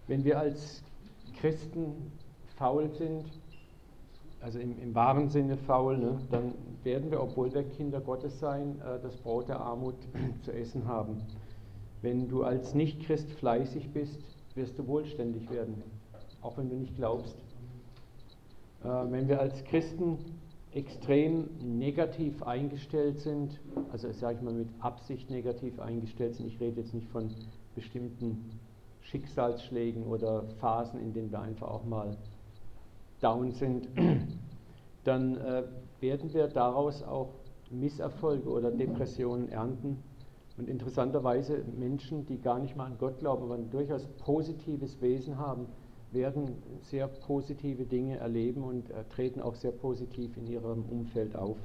[0.09, 0.83] wenn wir als
[1.39, 2.11] Christen
[2.57, 3.25] faul sind,
[4.41, 6.55] also im, im wahren Sinne faul, ne, dann
[6.87, 9.97] werden wir, obwohl wir Kinder Gottes sein, äh, das Brot der Armut
[10.43, 11.21] zu essen haben.
[12.01, 14.21] Wenn du als Nichtchrist fleißig bist,
[14.55, 15.83] wirst du wohlständig werden,
[16.41, 17.37] auch wenn du nicht glaubst.
[18.85, 20.19] Äh, wenn wir als Christen
[20.73, 23.59] extrem negativ eingestellt sind,
[23.91, 27.31] also sage ich mal mit Absicht negativ eingestellt sind, ich rede jetzt nicht von
[27.75, 28.61] bestimmten
[29.01, 32.17] Schicksalsschlägen oder Phasen, in denen wir einfach auch mal
[33.21, 33.89] down sind,
[35.05, 35.63] dann äh,
[36.01, 37.31] werden wir daraus auch
[37.71, 40.03] Misserfolge oder Depressionen ernten.
[40.57, 45.39] Und interessanterweise Menschen, die gar nicht mal an Gott glauben, aber ein durchaus positives Wesen
[45.39, 45.67] haben,
[46.13, 51.59] werden sehr positive Dinge erleben und äh, treten auch sehr positiv in ihrem Umfeld auf.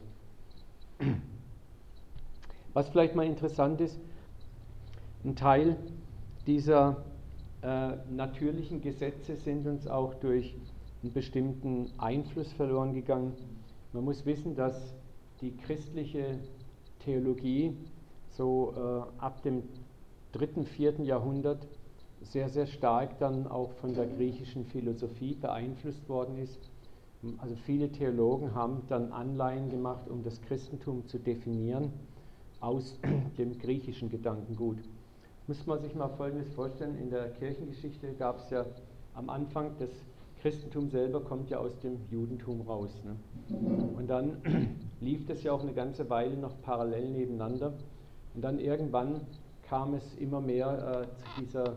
[2.73, 3.99] Was vielleicht mal interessant ist,
[5.23, 5.77] ein Teil
[6.47, 7.03] dieser
[7.61, 10.55] äh, natürlichen Gesetze sind uns auch durch
[11.03, 13.33] einen bestimmten Einfluss verloren gegangen.
[13.93, 14.93] Man muss wissen, dass
[15.41, 16.39] die christliche
[16.99, 17.75] Theologie
[18.29, 19.63] so äh, ab dem
[20.31, 21.67] dritten, vierten Jahrhundert
[22.21, 26.59] sehr, sehr stark dann auch von der griechischen Philosophie beeinflusst worden ist.
[27.39, 31.91] Also viele Theologen haben dann Anleihen gemacht, um das Christentum zu definieren
[32.61, 32.97] aus
[33.37, 34.77] dem griechischen Gedankengut.
[35.47, 38.65] Muss man sich mal Folgendes vorstellen, in der Kirchengeschichte gab es ja
[39.15, 39.89] am Anfang des
[40.41, 42.89] Christentum selber kommt ja aus dem Judentum raus.
[43.05, 43.15] Ne?
[43.95, 44.37] Und dann
[44.99, 47.73] lief das ja auch eine ganze Weile noch parallel nebeneinander.
[48.33, 49.21] Und dann irgendwann
[49.61, 51.75] kam es immer mehr äh, zu dieser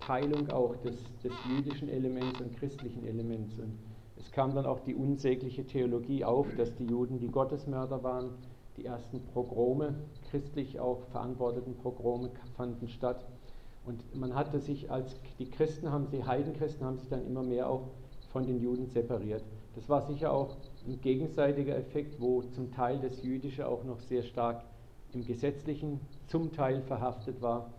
[0.00, 3.58] Teilung auch des, des jüdischen Elements und christlichen Elements.
[3.58, 3.78] Und
[4.18, 8.30] es kam dann auch die unsägliche Theologie auf, dass die Juden die Gottesmörder waren.
[8.76, 9.94] Die ersten Pogrome,
[10.30, 13.26] christlich auch verantworteten Pogrome fanden statt.
[13.84, 17.68] Und man hatte sich als, die Christen haben, die Heidenchristen haben sich dann immer mehr
[17.68, 17.88] auch
[18.32, 19.44] von den Juden separiert.
[19.74, 20.56] Das war sicher auch
[20.86, 24.64] ein gegenseitiger Effekt, wo zum Teil das Jüdische auch noch sehr stark
[25.12, 27.70] im Gesetzlichen zum Teil verhaftet war.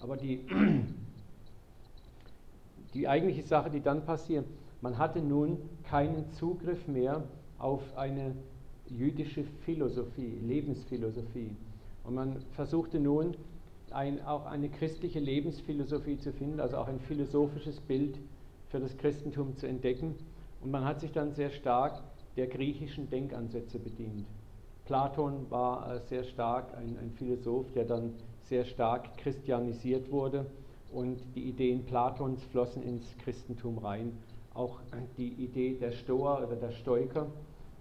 [0.00, 0.40] Aber die,
[2.94, 4.46] die eigentliche Sache, die dann passiert,
[4.80, 7.24] man hatte nun keinen Zugriff mehr
[7.58, 8.34] auf eine
[8.88, 11.50] jüdische Philosophie, Lebensphilosophie.
[12.04, 13.34] Und man versuchte nun
[13.90, 18.18] ein, auch eine christliche Lebensphilosophie zu finden, also auch ein philosophisches Bild
[18.70, 20.14] für das Christentum zu entdecken.
[20.60, 22.02] Und man hat sich dann sehr stark
[22.36, 24.26] der griechischen Denkansätze bedient.
[24.84, 28.14] Platon war äh, sehr stark ein, ein Philosoph, der dann
[28.44, 30.46] sehr stark christianisiert wurde
[30.92, 34.12] und die Ideen Platons flossen ins Christentum rein.
[34.54, 34.80] Auch
[35.18, 37.26] die Idee der Stoa oder der Stoiker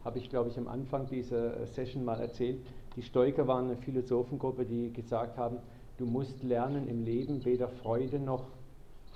[0.03, 2.59] habe ich, glaube ich, am Anfang dieser Session mal erzählt.
[2.95, 5.57] Die Stoiker waren eine Philosophengruppe, die gesagt haben,
[5.97, 8.45] du musst lernen im Leben weder Freude noch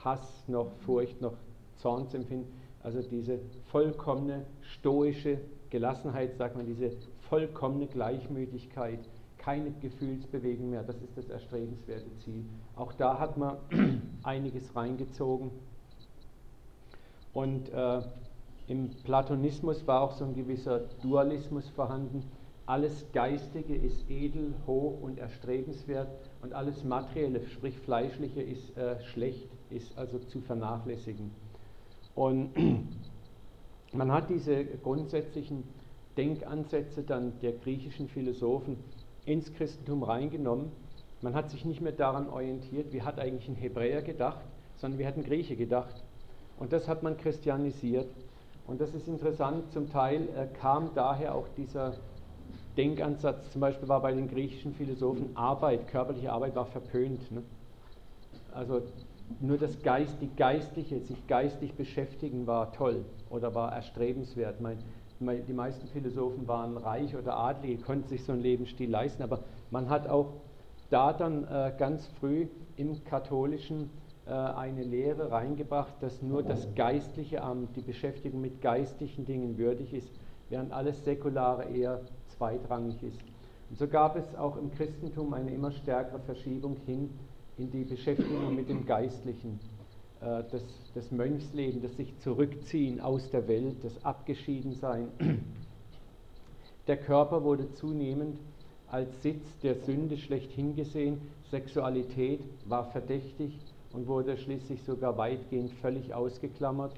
[0.03, 1.33] Hass noch Furcht noch
[1.81, 2.47] Zornsempfinden,
[2.83, 3.39] also diese
[3.71, 6.91] vollkommene stoische Gelassenheit, sagt man, diese
[7.29, 8.99] vollkommene Gleichmütigkeit,
[9.37, 12.45] keine Gefühlsbewegung mehr, das ist das erstrebenswerte Ziel.
[12.75, 13.57] Auch da hat man
[14.23, 15.51] einiges reingezogen.
[17.33, 18.01] Und äh,
[18.67, 22.23] im Platonismus war auch so ein gewisser Dualismus vorhanden.
[22.65, 26.07] Alles Geistige ist edel, hoch und erstrebenswert
[26.41, 31.31] und alles Materielle, sprich Fleischliche, ist äh, schlecht, ist also zu vernachlässigen.
[32.15, 32.51] Und
[33.93, 35.63] man hat diese grundsätzlichen
[36.17, 38.77] Denkansätze dann der griechischen Philosophen
[39.25, 40.71] ins Christentum reingenommen.
[41.21, 44.43] Man hat sich nicht mehr daran orientiert, wie hat eigentlich ein Hebräer gedacht,
[44.77, 46.03] sondern wie hat ein Grieche gedacht.
[46.57, 48.07] Und das hat man christianisiert.
[48.67, 51.93] Und das ist interessant, zum Teil äh, kam daher auch dieser
[52.77, 57.31] Denkansatz, zum Beispiel war bei den griechischen Philosophen Arbeit, körperliche Arbeit war verpönt.
[57.31, 57.43] Ne?
[58.53, 58.81] Also
[59.39, 64.61] nur das Geist, die geistliche, sich geistig beschäftigen war toll oder war erstrebenswert.
[64.61, 64.77] Mein,
[65.19, 69.89] die meisten Philosophen waren reich oder adlige, konnten sich so einen Lebensstil leisten, aber man
[69.89, 70.33] hat auch
[70.89, 73.89] da dann äh, ganz früh im katholischen
[74.25, 79.93] äh, eine Lehre reingebracht, dass nur das geistliche Amt, die Beschäftigung mit geistlichen Dingen würdig
[79.93, 80.11] ist,
[80.49, 83.19] während alles Säkulare eher zweitrangig ist.
[83.69, 87.09] Und so gab es auch im Christentum eine immer stärkere Verschiebung hin
[87.61, 89.59] in die Beschäftigung mit dem Geistlichen,
[90.19, 90.63] äh, das,
[90.95, 95.09] das Mönchsleben, das sich zurückziehen aus der Welt, das Abgeschiedensein.
[96.87, 98.39] Der Körper wurde zunehmend
[98.87, 103.57] als Sitz der Sünde schlechthin gesehen, Sexualität war verdächtig
[103.93, 106.93] und wurde schließlich sogar weitgehend völlig ausgeklammert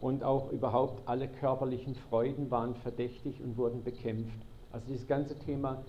[0.00, 4.38] und auch überhaupt alle körperlichen Freuden waren verdächtig und wurden bekämpft.
[4.72, 5.84] Also dieses ganze Thema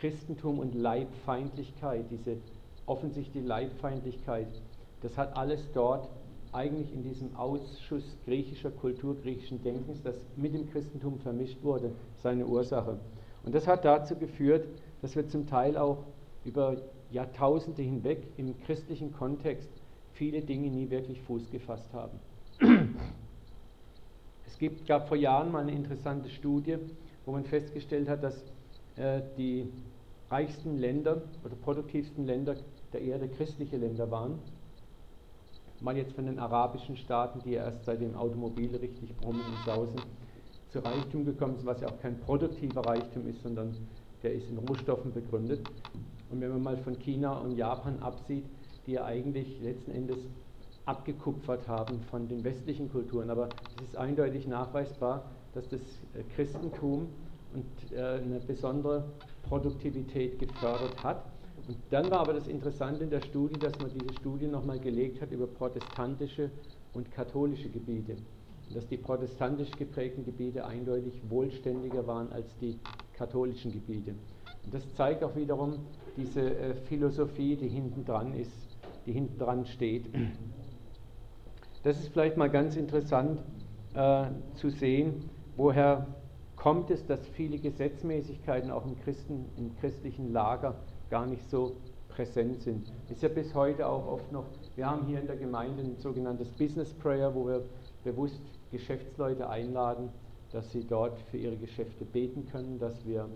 [0.00, 2.36] Christentum und Leibfeindlichkeit, diese
[2.86, 4.48] offensichtliche Leibfeindlichkeit,
[5.02, 6.08] das hat alles dort
[6.52, 11.90] eigentlich in diesem Ausschuss griechischer Kultur, griechischen Denkens, das mit dem Christentum vermischt wurde,
[12.22, 12.98] seine Ursache.
[13.44, 14.66] Und das hat dazu geführt,
[15.02, 16.04] dass wir zum Teil auch
[16.44, 16.76] über
[17.10, 19.68] Jahrtausende hinweg im christlichen Kontext
[20.12, 22.18] viele Dinge nie wirklich Fuß gefasst haben.
[24.46, 26.76] Es gibt, gab vor Jahren mal eine interessante Studie,
[27.26, 28.36] wo man festgestellt hat, dass
[28.94, 29.66] äh, die
[30.30, 32.54] reichsten Länder oder produktivsten Länder
[32.94, 34.38] der Erde christliche Länder waren.
[35.80, 40.00] Mal jetzt von den arabischen Staaten, die erst seit dem Automobil richtig brummen und sausen,
[40.70, 43.76] zu Reichtum gekommen sind, was ja auch kein produktiver Reichtum ist, sondern
[44.22, 45.60] der ist in Rohstoffen begründet.
[46.30, 48.44] Und wenn man mal von China und Japan absieht,
[48.86, 50.18] die ja eigentlich letzten Endes
[50.86, 53.30] abgekupfert haben von den westlichen Kulturen.
[53.30, 57.08] Aber es ist eindeutig nachweisbar, dass das äh, Christentum
[57.54, 59.04] und äh, eine besondere
[59.48, 61.24] Produktivität gefördert hat.
[61.66, 65.20] Und dann war aber das Interessante in der Studie, dass man diese Studie nochmal gelegt
[65.22, 66.50] hat über protestantische
[66.92, 68.16] und katholische Gebiete.
[68.68, 72.78] Und dass die protestantisch geprägten Gebiete eindeutig wohlständiger waren als die
[73.14, 74.14] katholischen Gebiete.
[74.64, 75.80] Und das zeigt auch wiederum
[76.16, 80.06] diese äh, Philosophie, die hinten dran ist, die hinten dran steht.
[81.82, 83.40] Das ist vielleicht mal ganz interessant
[83.94, 86.06] äh, zu sehen, woher
[86.56, 90.76] kommt es, dass viele Gesetzmäßigkeiten auch im, Christen, im christlichen Lager
[91.10, 91.72] gar nicht so
[92.08, 92.92] präsent sind.
[93.10, 94.44] Ist ja bis heute auch oft noch,
[94.76, 97.62] wir haben hier in der Gemeinde ein sogenanntes Business Prayer, wo wir
[98.04, 98.40] bewusst
[98.70, 100.10] Geschäftsleute einladen,
[100.52, 103.28] dass sie dort für ihre Geschäfte beten können, dass wir,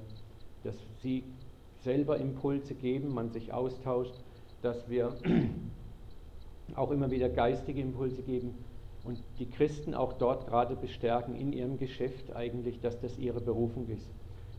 [0.63, 1.25] dass sie
[1.83, 4.15] selber Impulse geben, man sich austauscht,
[4.63, 5.13] dass wir
[6.77, 8.55] auch immer wieder geistige Impulse geben
[9.05, 13.89] und die Christen auch dort gerade bestärken in ihrem Geschäft eigentlich, dass das ihre Berufung
[13.89, 14.07] ist.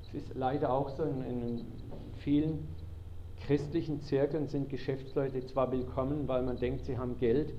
[0.08, 1.66] Es ist leider auch so, in, in
[2.18, 2.68] vielen
[3.50, 7.52] christlichen Zirkeln sind Geschäftsleute zwar willkommen, weil man denkt, sie haben Geld,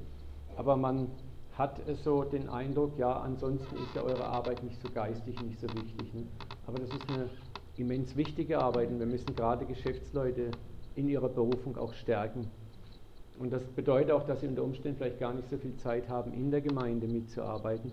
[0.56, 1.08] aber man
[1.54, 5.66] hat so den Eindruck, ja, ansonsten ist ja eure Arbeit nicht so geistig, nicht so
[5.66, 6.14] wichtig.
[6.14, 6.26] Ne?
[6.68, 7.28] Aber das ist eine
[7.76, 10.52] immens wichtige Arbeit und wir müssen gerade Geschäftsleute
[10.94, 12.46] in ihrer Berufung auch stärken.
[13.40, 16.32] Und das bedeutet auch, dass sie unter Umständen vielleicht gar nicht so viel Zeit haben,
[16.34, 17.90] in der Gemeinde mitzuarbeiten.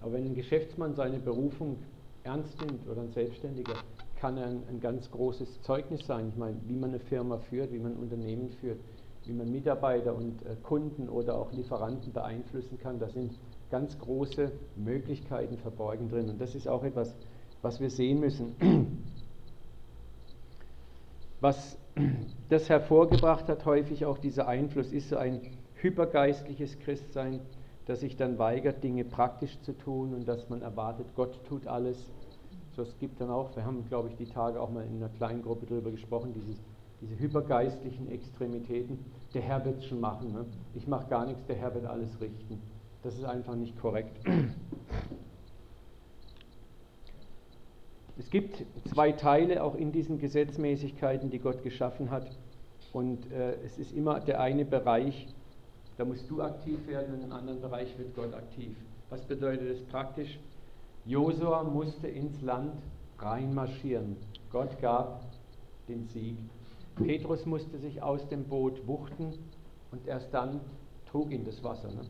[0.00, 1.76] Aber wenn ein Geschäftsmann seine Berufung
[2.24, 3.74] ernst nimmt oder ein Selbstständiger,
[4.18, 6.28] kann ein, ein ganz großes Zeugnis sein.
[6.28, 8.78] Ich meine, wie man eine Firma führt, wie man ein Unternehmen führt,
[9.24, 12.98] wie man Mitarbeiter und äh, Kunden oder auch Lieferanten beeinflussen kann.
[12.98, 13.32] Da sind
[13.70, 16.28] ganz große Möglichkeiten verborgen drin.
[16.30, 17.14] Und das ist auch etwas,
[17.62, 18.54] was wir sehen müssen.
[21.40, 21.78] Was
[22.48, 25.40] das hervorgebracht hat, häufig auch dieser Einfluss, ist so ein
[25.74, 27.38] hypergeistliches Christsein,
[27.86, 32.10] das sich dann weigert, Dinge praktisch zu tun und dass man erwartet, Gott tut alles.
[32.82, 35.42] Es gibt dann auch, wir haben, glaube ich, die Tage auch mal in einer kleinen
[35.42, 36.62] Gruppe darüber gesprochen, dieses,
[37.00, 39.04] diese hypergeistlichen Extremitäten.
[39.34, 40.32] Der Herr wird es schon machen.
[40.32, 40.46] Ne?
[40.74, 42.60] Ich mache gar nichts, der Herr wird alles richten.
[43.02, 44.18] Das ist einfach nicht korrekt.
[48.18, 52.28] Es gibt zwei Teile auch in diesen Gesetzmäßigkeiten, die Gott geschaffen hat.
[52.92, 55.28] Und äh, es ist immer der eine Bereich,
[55.96, 58.76] da musst du aktiv werden und im anderen Bereich wird Gott aktiv.
[59.10, 60.38] Was bedeutet das praktisch?
[61.08, 62.74] Josua musste ins Land
[63.18, 64.18] reinmarschieren.
[64.52, 65.22] Gott gab
[65.88, 66.36] den Sieg.
[66.96, 69.32] Petrus musste sich aus dem Boot wuchten
[69.90, 70.60] und erst dann
[71.10, 71.88] trug ihn das Wasser.
[71.88, 72.02] Ne?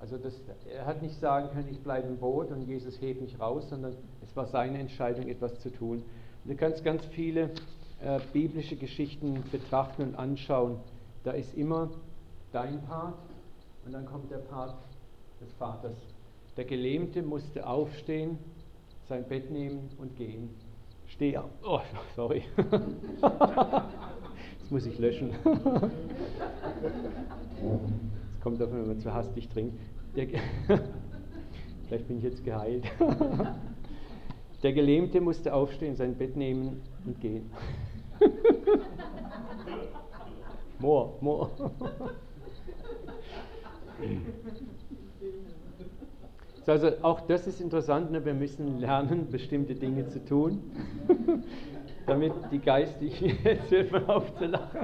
[0.00, 0.32] Also das,
[0.72, 3.94] er hat nicht sagen können, ich bleibe im Boot und Jesus hebt mich raus, sondern
[4.22, 6.02] es war seine Entscheidung, etwas zu tun.
[6.46, 7.50] Du kannst ganz viele
[8.00, 10.78] äh, biblische Geschichten betrachten und anschauen.
[11.22, 11.90] Da ist immer
[12.52, 13.18] dein Part
[13.84, 14.74] und dann kommt der Part
[15.38, 15.96] des Vaters.
[16.58, 18.36] Der Gelähmte musste aufstehen,
[19.08, 20.50] sein Bett nehmen und gehen.
[21.06, 21.50] Steh auf.
[21.64, 21.78] Oh,
[22.16, 22.42] sorry.
[23.20, 23.84] das
[24.68, 25.30] muss ich löschen.
[28.34, 29.78] Es kommt davon, wenn man zu hastig trinkt.
[31.86, 32.86] Vielleicht bin ich jetzt geheilt.
[34.64, 37.48] Der Gelähmte musste aufstehen, sein Bett nehmen und gehen.
[40.80, 41.50] more, more.
[46.68, 48.22] Also auch das ist interessant, ne?
[48.24, 50.60] wir müssen lernen, bestimmte Dinge zu tun,
[52.06, 54.78] damit die geistig, jetzt hört man auf zu lachen.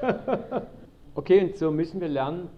[1.14, 2.48] okay, und so müssen wir lernen,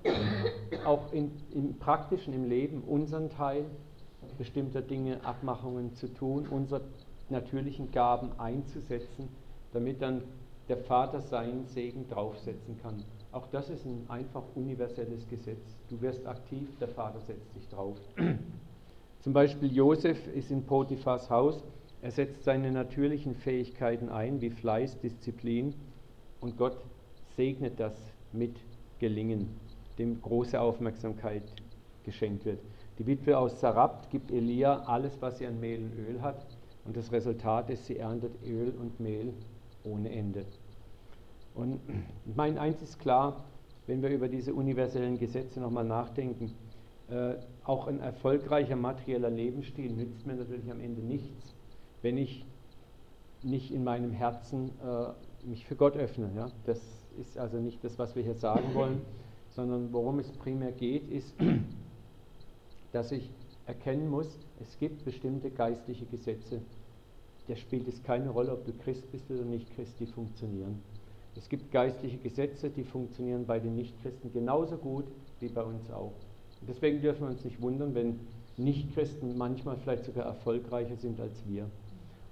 [0.84, 3.64] auch in, im praktischen, im Leben, unseren Teil
[4.38, 6.82] bestimmter Dinge, Abmachungen zu tun, unsere
[7.28, 9.28] natürlichen Gaben einzusetzen,
[9.72, 10.22] damit dann
[10.68, 13.02] der Vater seinen Segen draufsetzen kann.
[13.38, 15.76] Auch das ist ein einfach universelles Gesetz.
[15.88, 17.96] Du wirst aktiv, der Vater setzt dich drauf.
[19.20, 21.62] Zum Beispiel Josef ist in Potiphas Haus,
[22.02, 25.72] er setzt seine natürlichen Fähigkeiten ein, wie Fleiß, Disziplin,
[26.40, 26.78] und Gott
[27.36, 27.94] segnet das
[28.32, 28.56] mit
[28.98, 29.50] Gelingen,
[30.00, 31.44] dem große Aufmerksamkeit
[32.02, 32.58] geschenkt wird.
[32.98, 36.44] Die Witwe aus Sarabt gibt Elia alles, was sie an Mehl und Öl hat,
[36.84, 39.32] und das Resultat ist, sie erntet Öl und Mehl
[39.84, 40.44] ohne Ende.
[41.58, 41.80] Und
[42.36, 43.44] mein eins ist klar,
[43.88, 46.54] wenn wir über diese universellen Gesetze nochmal nachdenken,
[47.10, 47.34] äh,
[47.64, 51.54] auch ein erfolgreicher materieller Lebensstil nützt mir natürlich am Ende nichts,
[52.02, 52.44] wenn ich
[53.42, 56.30] nicht in meinem Herzen äh, mich für Gott öffne.
[56.36, 56.50] Ja?
[56.64, 56.80] Das
[57.18, 59.00] ist also nicht das, was wir hier sagen wollen,
[59.50, 61.34] sondern worum es primär geht, ist,
[62.92, 63.30] dass ich
[63.66, 66.60] erkennen muss, es gibt bestimmte geistliche Gesetze.
[67.48, 70.80] Da spielt es keine Rolle, ob du Christ bist oder nicht Christ, die funktionieren.
[71.38, 75.04] Es gibt geistliche Gesetze, die funktionieren bei den Nichtchristen genauso gut
[75.38, 76.12] wie bei uns auch.
[76.60, 78.18] Und deswegen dürfen wir uns nicht wundern, wenn
[78.56, 81.70] Nichtchristen manchmal vielleicht sogar erfolgreicher sind als wir.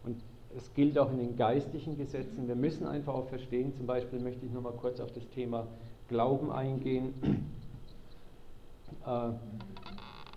[0.04, 0.16] Und
[0.56, 2.48] es gilt auch in den geistlichen Gesetzen.
[2.48, 5.68] Wir müssen einfach auch verstehen, zum Beispiel möchte ich nochmal kurz auf das Thema
[6.08, 7.14] Glauben eingehen.
[9.06, 9.30] Äh,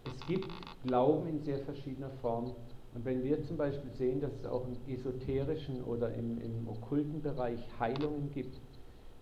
[0.05, 0.49] es gibt
[0.85, 2.51] Glauben in sehr verschiedener Form.
[2.93, 7.21] Und wenn wir zum Beispiel sehen, dass es auch im esoterischen oder im, im okkulten
[7.21, 8.59] Bereich Heilungen gibt,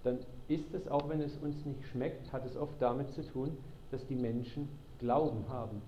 [0.03, 3.57] dann ist es, auch wenn es uns nicht schmeckt, hat es oft damit zu tun,
[3.91, 5.81] dass die Menschen Glauben haben.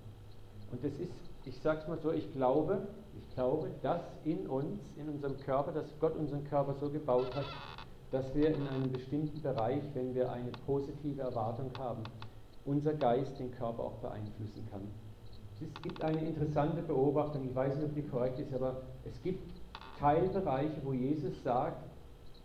[0.72, 1.12] Und das ist,
[1.46, 5.72] ich sage es mal so, ich glaube, ich glaube, dass in uns, in unserem Körper,
[5.72, 7.46] dass Gott unseren Körper so gebaut hat,
[8.12, 12.04] dass wir in einem bestimmten Bereich, wenn wir eine positive Erwartung haben,
[12.66, 14.82] unser Geist den Körper auch beeinflussen kann.
[15.62, 19.43] Es gibt eine interessante Beobachtung, ich weiß nicht, ob die korrekt ist, aber es gibt
[19.99, 21.84] Teilbereiche, wo Jesus sagt,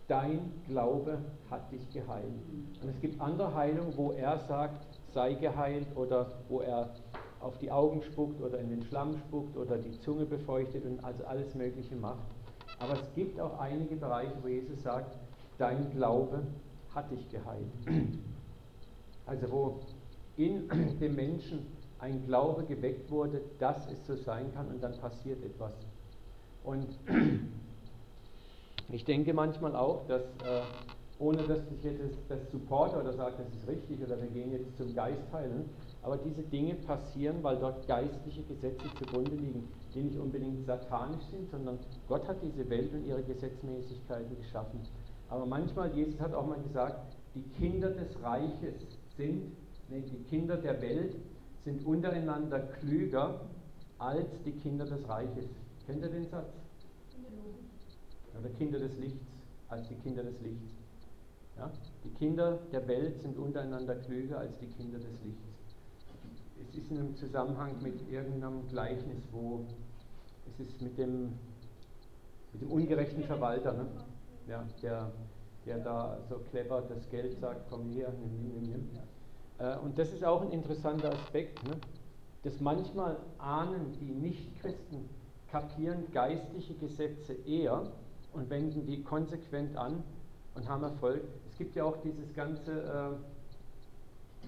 [0.07, 2.25] dein Glaube hat dich geheilt.
[2.81, 6.89] Und es gibt andere Heilungen, wo er sagt, sei geheilt oder wo er
[7.39, 11.23] auf die Augen spuckt oder in den Schlamm spuckt oder die Zunge befeuchtet und also
[11.25, 12.25] alles Mögliche macht.
[12.79, 15.17] Aber es gibt auch einige Bereiche, wo Jesus sagt,
[15.57, 16.43] dein Glaube
[16.93, 17.71] hat dich geheilt.
[19.25, 19.79] Also wo
[20.37, 20.67] in
[20.99, 21.74] dem Menschen
[22.05, 25.73] ein Glaube geweckt wurde, dass es so sein kann und dann passiert etwas.
[26.63, 26.87] Und
[28.91, 30.61] ich denke manchmal auch, dass äh,
[31.17, 34.77] ohne dass ich jetzt das supporte oder sage, das ist richtig oder wir gehen jetzt
[34.77, 35.69] zum Geist heilen,
[36.03, 41.49] aber diese Dinge passieren, weil dort geistliche Gesetze zugrunde liegen, die nicht unbedingt satanisch sind,
[41.49, 44.81] sondern Gott hat diese Welt und ihre Gesetzmäßigkeiten geschaffen.
[45.29, 48.75] Aber manchmal, Jesus hat auch mal gesagt, die Kinder des Reiches
[49.17, 49.53] sind,
[49.89, 51.15] nee, die Kinder der Welt
[51.65, 53.41] sind untereinander klüger
[53.97, 55.49] als die Kinder des Reiches.
[55.87, 56.53] Kennt ihr den Satz?
[58.39, 59.25] Oder Kinder des Lichts
[59.69, 60.73] als die Kinder des Lichts.
[61.57, 61.71] Ja?
[62.03, 65.41] Die Kinder der Welt sind untereinander klüger als die Kinder des Lichts.
[66.61, 69.65] Es ist in einem Zusammenhang mit irgendeinem Gleichnis, wo
[70.47, 71.33] es ist mit dem,
[72.53, 73.87] mit dem ungerechten Verwalter, ne?
[74.47, 75.11] ja, der,
[75.65, 78.89] der da so clever das Geld sagt, komm hier, nimm, nimm, nimm.
[78.95, 79.14] Äh,
[79.83, 81.75] und das ist auch ein interessanter Aspekt, ne?
[82.43, 85.09] dass manchmal ahnen die Nichtchristen,
[85.49, 87.83] kapieren geistliche Gesetze eher
[88.33, 90.03] und wenden die konsequent an
[90.55, 91.21] und haben Erfolg.
[91.49, 94.45] Es gibt ja auch dieses ganze äh,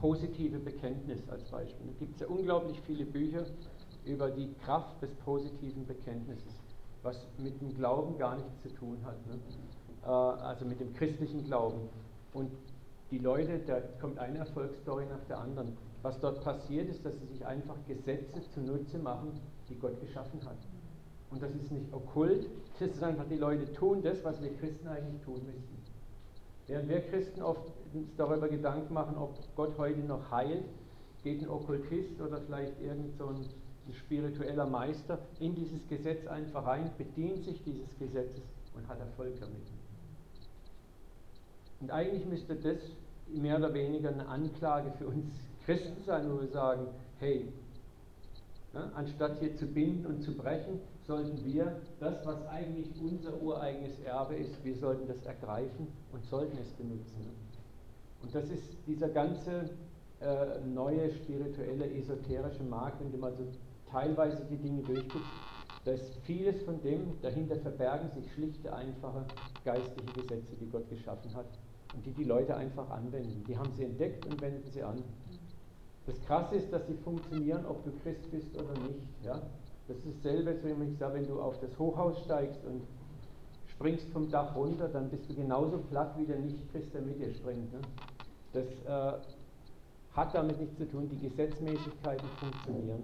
[0.00, 1.90] positive Bekenntnis als Beispiel.
[1.90, 3.44] Es gibt ja unglaublich viele Bücher
[4.06, 6.54] über die Kraft des positiven Bekenntnisses,
[7.02, 9.38] was mit dem Glauben gar nichts zu tun hat, ne?
[10.04, 11.80] äh, also mit dem christlichen Glauben.
[12.32, 12.50] Und
[13.10, 15.76] die Leute, da kommt eine Erfolgsstory nach der anderen.
[16.02, 19.32] Was dort passiert ist, dass sie sich einfach Gesetze zunutze machen,
[19.68, 20.56] die Gott geschaffen hat.
[21.30, 22.48] Und das ist nicht okkult,
[22.78, 25.76] das ist einfach, die Leute tun das, was wir Christen eigentlich tun müssten.
[26.66, 30.64] Während wir Christen oft uns darüber Gedanken machen, ob Gott heute noch heilt,
[31.22, 33.44] geht ein Okkultist oder vielleicht irgend so ein
[33.92, 38.44] spiritueller Meister in dieses Gesetz einfach rein, bedient sich dieses Gesetzes
[38.76, 39.79] und hat Erfolg damit.
[41.80, 42.78] Und eigentlich müsste das
[43.28, 45.24] mehr oder weniger eine Anklage für uns
[45.64, 46.86] Christen sein, wo wir sagen,
[47.18, 47.46] hey,
[48.74, 53.98] ne, anstatt hier zu binden und zu brechen, sollten wir das, was eigentlich unser ureigenes
[54.00, 57.26] Erbe ist, wir sollten das ergreifen und sollten es benutzen.
[58.22, 59.70] Und das ist dieser ganze
[60.20, 63.46] äh, neue spirituelle, esoterische Markt, wenn du mal so
[63.90, 65.30] teilweise die Dinge durchguckst,
[65.86, 69.24] da ist vieles von dem, dahinter verbergen sich schlichte, einfache
[69.64, 71.46] geistliche Gesetze, die Gott geschaffen hat
[71.94, 73.44] und die die Leute einfach anwenden.
[73.46, 75.02] Die haben sie entdeckt und wenden sie an.
[76.06, 79.06] Das Krasse ist, dass sie funktionieren, ob du Christ bist oder nicht.
[79.24, 79.40] Ja?
[79.88, 82.82] Das ist dasselbe, wenn ich sage, wenn du auf das Hochhaus steigst und
[83.66, 87.32] springst vom Dach runter, dann bist du genauso platt wie der Nicht-Christ, der mit dir
[87.32, 87.72] springt.
[87.72, 87.80] Ne?
[88.52, 89.18] Das äh,
[90.12, 93.02] hat damit nichts zu tun, die Gesetzmäßigkeiten funktionieren.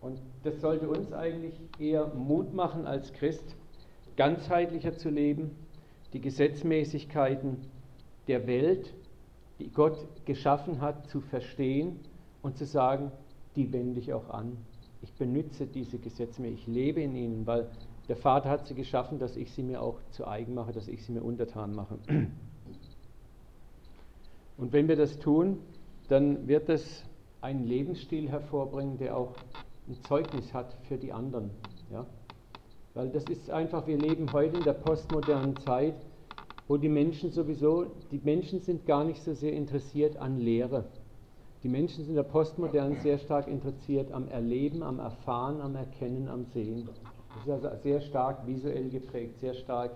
[0.00, 3.54] Und das sollte uns eigentlich eher Mut machen als Christ,
[4.16, 5.50] ganzheitlicher zu leben,
[6.12, 7.58] die Gesetzmäßigkeiten
[8.26, 8.92] der Welt,
[9.58, 12.00] die Gott geschaffen hat, zu verstehen
[12.42, 13.10] und zu sagen,
[13.56, 14.56] die wende ich auch an.
[15.02, 17.68] Ich benütze diese Gesetze mehr, ich lebe in ihnen, weil
[18.08, 21.04] der Vater hat sie geschaffen, dass ich sie mir auch zu eigen mache, dass ich
[21.04, 21.96] sie mir untertan mache.
[24.56, 25.58] Und wenn wir das tun,
[26.08, 27.04] dann wird es
[27.40, 29.34] einen Lebensstil hervorbringen, der auch
[29.88, 31.50] ein Zeugnis hat für die anderen.
[31.90, 32.04] Ja?
[32.94, 35.94] Weil das ist einfach, wir leben heute in der postmodernen Zeit,
[36.66, 40.84] wo die Menschen sowieso, die Menschen sind gar nicht so sehr interessiert an Lehre.
[41.62, 46.28] Die Menschen sind in der Postmodernen sehr stark interessiert am Erleben, am Erfahren, am Erkennen,
[46.28, 46.88] am Sehen.
[47.34, 49.92] Das ist also sehr stark visuell geprägt, sehr stark,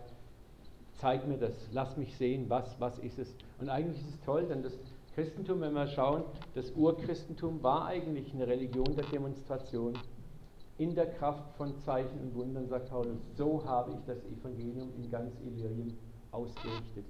[1.00, 3.34] zeig mir das, lass mich sehen, was, was ist es.
[3.60, 4.72] Und eigentlich ist es toll, denn das
[5.14, 6.22] Christentum, wenn wir schauen,
[6.54, 9.94] das Urchristentum war eigentlich eine Religion der Demonstration.
[10.76, 15.08] In der Kraft von Zeichen und Wundern, sagt Paulus, so habe ich das Evangelium in
[15.08, 15.96] ganz Illyrien
[16.32, 17.04] ausgerichtet.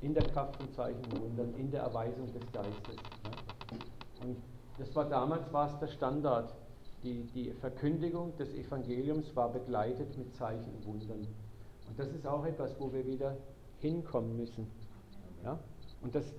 [0.00, 2.96] In der Kraft von Zeichen und Wundern, in der Erweisung des Geistes.
[4.22, 4.36] Und
[4.78, 6.54] das war damals war es der Standard.
[7.02, 11.26] Die, die Verkündigung des Evangeliums war begleitet mit Zeichen und Wundern.
[11.88, 13.36] Und das ist auch etwas, wo wir wieder
[13.80, 14.68] hinkommen müssen.
[15.44, 15.58] Ja?
[16.02, 16.32] Und das,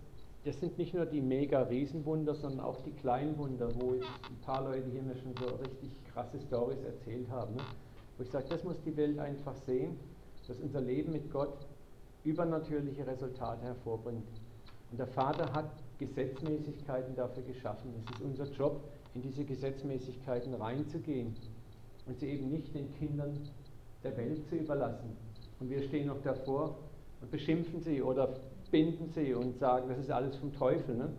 [0.45, 4.01] das sind nicht nur die mega Riesenwunder, sondern auch die kleinen Wunder, wo ein
[4.41, 7.55] paar Leute hier mir schon so richtig krasse Stories erzählt haben.
[7.55, 7.61] Ne?
[8.17, 9.97] Wo ich sage, das muss die Welt einfach sehen,
[10.47, 11.65] dass unser Leben mit Gott
[12.25, 14.27] übernatürliche Resultate hervorbringt.
[14.91, 17.93] Und der Vater hat Gesetzmäßigkeiten dafür geschaffen.
[18.05, 18.81] Es ist unser Job,
[19.15, 21.35] in diese Gesetzmäßigkeiten reinzugehen
[22.05, 23.37] und sie eben nicht den Kindern
[24.03, 25.15] der Welt zu überlassen.
[25.59, 26.75] Und wir stehen noch davor
[27.21, 28.35] und beschimpfen sie oder
[28.73, 30.95] binden sie und sagen, das ist alles vom Teufel.
[30.95, 31.09] Ne?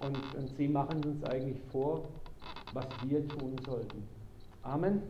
[0.00, 2.04] Und, und sie machen uns eigentlich vor,
[2.72, 4.04] was wir tun sollten.
[4.62, 5.02] Amen.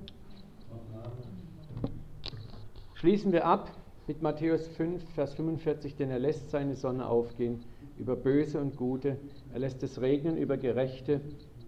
[2.95, 3.71] Schließen wir ab
[4.07, 7.63] mit Matthäus 5, Vers 45, denn er lässt seine Sonne aufgehen
[7.99, 9.19] über Böse und Gute,
[9.53, 11.21] er lässt es regnen über Gerechte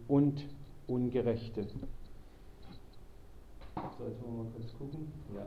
[0.09, 0.47] und
[0.87, 1.67] Ungerechte.
[3.99, 5.13] So, jetzt wollen wir mal kurz gucken.
[5.37, 5.47] Ja.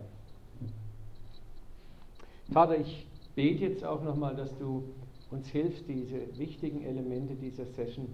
[2.51, 4.83] Vater, ich bete jetzt auch nochmal, dass du
[5.31, 8.07] uns hilfst, diese wichtigen Elemente dieser Session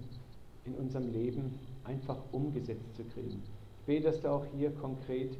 [0.64, 3.42] in unserem Leben einfach umgesetzt zu kriegen.
[3.80, 5.36] Ich bete, dass du auch hier konkret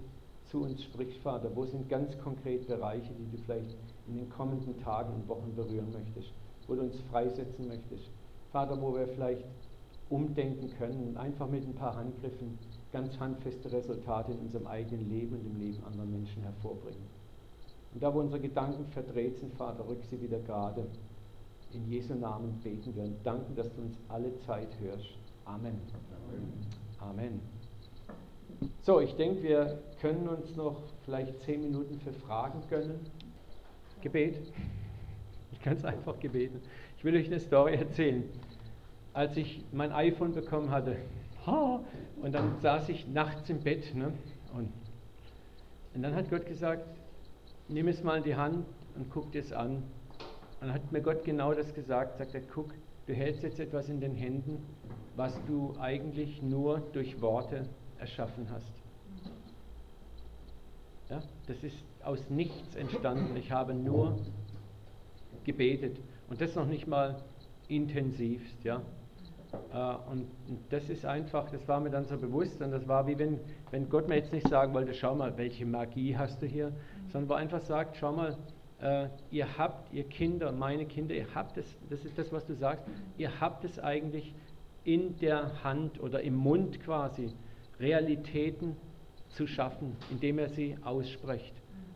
[0.46, 1.50] zu uns sprichst, Vater.
[1.54, 3.76] Wo sind ganz konkret Bereiche, die du vielleicht
[4.08, 6.32] in den kommenden Tagen und Wochen berühren möchtest?
[6.70, 8.08] wo du uns freisetzen möchtest.
[8.52, 9.44] Vater, wo wir vielleicht
[10.08, 12.56] umdenken können und einfach mit ein paar Handgriffen
[12.92, 17.19] ganz handfeste Resultate in unserem eigenen Leben und im Leben anderer Menschen hervorbringen.
[17.92, 20.86] Und da, wo unsere Gedanken verdreht sind, Vater, rück sie wieder gerade.
[21.72, 25.06] In Jesu Namen beten wir und danken, dass du uns alle Zeit hörst.
[25.44, 25.80] Amen.
[27.00, 27.40] Amen.
[28.82, 33.00] So, ich denke, wir können uns noch vielleicht zehn Minuten für Fragen gönnen.
[34.00, 34.52] Gebet.
[35.64, 36.60] Ganz einfach gebeten.
[36.96, 38.24] Ich will euch eine Story erzählen.
[39.12, 40.96] Als ich mein iPhone bekommen hatte,
[42.22, 44.12] und dann saß ich nachts im Bett, ne,
[44.54, 44.68] und,
[45.94, 46.84] und dann hat Gott gesagt,
[47.70, 48.66] nimm es mal in die Hand
[48.96, 49.76] und guck dir es an.
[49.76, 52.74] Und dann hat mir Gott genau das gesagt, sagt er, guck,
[53.06, 54.58] du hältst jetzt etwas in den Händen,
[55.16, 57.68] was du eigentlich nur durch Worte
[57.98, 58.72] erschaffen hast.
[61.08, 63.36] Ja, das ist aus nichts entstanden.
[63.36, 64.18] Ich habe nur
[65.44, 65.98] gebetet.
[66.28, 67.16] Und das noch nicht mal
[67.68, 68.82] intensivst, ja.
[69.72, 70.26] Äh, und
[70.70, 73.40] das ist einfach, das war mir dann so bewusst und das war wie wenn,
[73.70, 76.72] wenn Gott mir jetzt nicht sagen wollte, schau mal, welche Magie hast du hier,
[77.12, 78.36] sondern wo einfach sagt, schau mal,
[78.80, 82.54] äh, ihr habt, ihr Kinder, meine Kinder, ihr habt es, das ist das, was du
[82.54, 82.84] sagst,
[83.18, 84.34] ihr habt es eigentlich
[84.84, 87.32] in der Hand oder im Mund quasi,
[87.78, 88.76] Realitäten
[89.28, 91.54] zu schaffen, indem er sie ausspricht.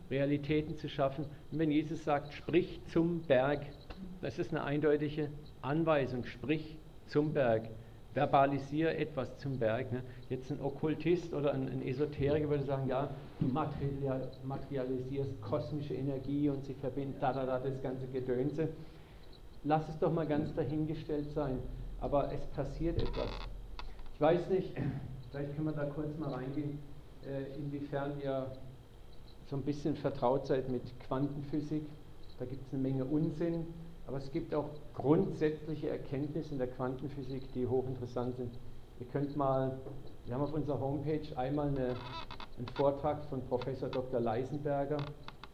[0.09, 1.25] Realitäten zu schaffen.
[1.51, 3.65] Und wenn Jesus sagt, sprich zum Berg,
[4.21, 5.29] das ist eine eindeutige
[5.61, 7.69] Anweisung, sprich zum Berg.
[8.15, 9.91] Verbalisiere etwas zum Berg.
[9.91, 10.01] Ne?
[10.29, 13.09] Jetzt ein Okkultist oder ein, ein Esoteriker würde sagen, ja,
[13.41, 18.69] du materialisierst kosmische Energie und sie verbindet da, da, da, das ganze Gedönse.
[19.65, 21.59] Lass es doch mal ganz dahingestellt sein.
[21.99, 23.29] Aber es passiert etwas.
[24.13, 24.71] Ich weiß nicht,
[25.31, 26.79] vielleicht können wir da kurz mal reingehen,
[27.25, 28.47] äh, inwiefern ihr
[29.47, 31.83] so ein bisschen vertraut seid mit Quantenphysik.
[32.39, 33.65] Da gibt es eine Menge Unsinn,
[34.07, 38.53] aber es gibt auch grundsätzliche Erkenntnisse in der Quantenphysik, die hochinteressant sind.
[38.99, 39.77] Ihr könnt mal,
[40.25, 41.95] wir haben auf unserer Homepage einmal eine,
[42.57, 44.19] einen Vortrag von Professor Dr.
[44.19, 44.97] Leisenberger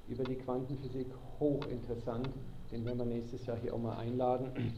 [0.07, 1.07] über die Quantenphysik,
[1.39, 2.29] hochinteressant.
[2.71, 4.73] Den werden wir nächstes Jahr hier auch mal einladen.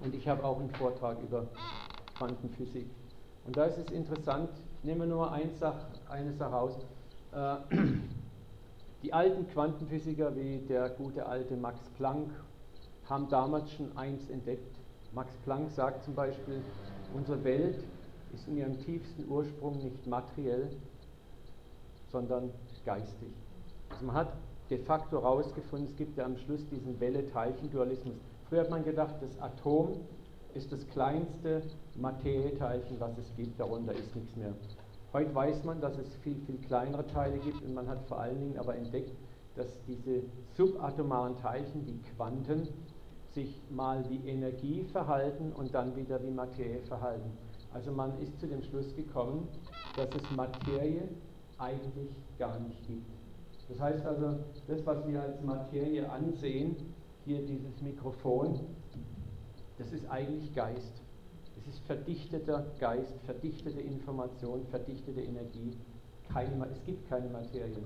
[0.00, 1.46] Und ich habe auch einen Vortrag über
[2.16, 2.86] Quantenphysik.
[3.44, 4.50] Und da ist es interessant,
[4.82, 6.78] nehmen wir nur eine Sache, eine Sache raus.
[7.32, 7.76] Äh,
[9.02, 12.30] die alten Quantenphysiker wie der gute alte Max Planck
[13.08, 14.78] haben damals schon eins entdeckt.
[15.12, 16.62] Max Planck sagt zum Beispiel,
[17.14, 17.84] unsere Welt
[18.32, 20.70] ist in ihrem tiefsten Ursprung nicht materiell,
[22.10, 22.50] sondern
[22.84, 23.28] geistig.
[23.90, 24.32] Also man hat
[24.70, 28.16] de facto herausgefunden, es gibt ja am Schluss diesen Welle-Teilchen-Dualismus.
[28.48, 30.00] Früher hat man gedacht, das Atom
[30.54, 31.62] ist das kleinste
[31.96, 34.52] Materieteilchen, was es gibt, darunter ist nichts mehr.
[35.12, 38.40] Heute weiß man, dass es viel, viel kleinere Teile gibt und man hat vor allen
[38.40, 39.12] Dingen aber entdeckt,
[39.56, 40.22] dass diese
[40.56, 42.68] subatomaren Teilchen, die Quanten,
[43.34, 47.30] sich mal wie Energie verhalten und dann wieder wie Materie verhalten.
[47.72, 49.48] Also man ist zu dem Schluss gekommen,
[49.96, 51.08] dass es Materie
[51.58, 53.10] eigentlich gar nicht gibt.
[53.68, 56.76] Das heißt also, das, was wir als Materie ansehen,
[57.24, 58.60] hier dieses Mikrofon,
[59.78, 61.02] das ist eigentlich Geist.
[61.56, 65.76] Es ist verdichteter Geist, verdichtete Information, verdichtete Energie.
[66.32, 67.82] Keine, es gibt keine Materie.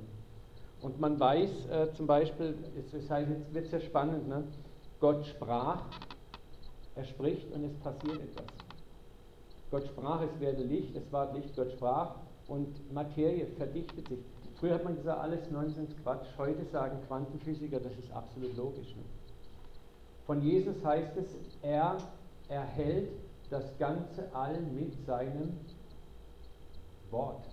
[0.80, 2.56] Und man weiß äh, zum Beispiel,
[2.92, 4.44] das heißt, jetzt wird es ja spannend, ne?
[5.00, 5.82] Gott sprach,
[6.94, 8.46] er spricht und es passiert etwas.
[9.70, 12.14] Gott sprach, es werde Licht, es war Licht, Gott sprach
[12.48, 14.20] und Materie verdichtet sich.
[14.58, 16.26] Früher hat man gesagt, alles Nonsens, Quatsch.
[16.38, 18.94] Heute sagen Quantenphysiker, das ist absolut logisch.
[18.96, 19.02] Ne?
[20.24, 21.26] Von Jesus heißt es,
[21.60, 21.98] er
[22.48, 23.10] erhält
[23.50, 25.58] das ganze All mit seinem
[27.10, 27.44] Wort.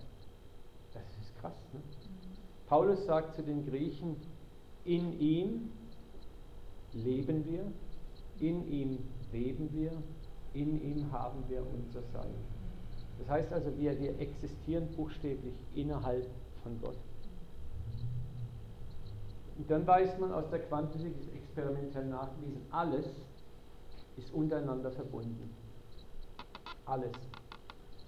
[0.94, 1.52] Das ist krass.
[1.74, 1.80] Ne?
[2.68, 4.16] Paulus sagt zu den Griechen,
[4.84, 5.70] in ihm
[6.94, 7.64] leben wir,
[8.40, 8.98] in ihm
[9.32, 9.92] leben wir,
[10.52, 12.34] in ihm haben wir unser Sein.
[13.18, 16.26] Das heißt also, wir, wir existieren buchstäblich innerhalb
[16.62, 16.96] von Gott.
[19.56, 23.06] Und dann weiß man aus der Quantenphysik, ist experimentell nachgewiesen, alles
[24.16, 25.50] ist untereinander verbunden.
[26.86, 27.12] Alles.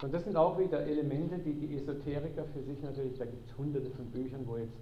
[0.03, 3.57] Und das sind auch wieder Elemente, die die Esoteriker für sich natürlich, da gibt es
[3.57, 4.73] hunderte von Büchern, wo jetzt.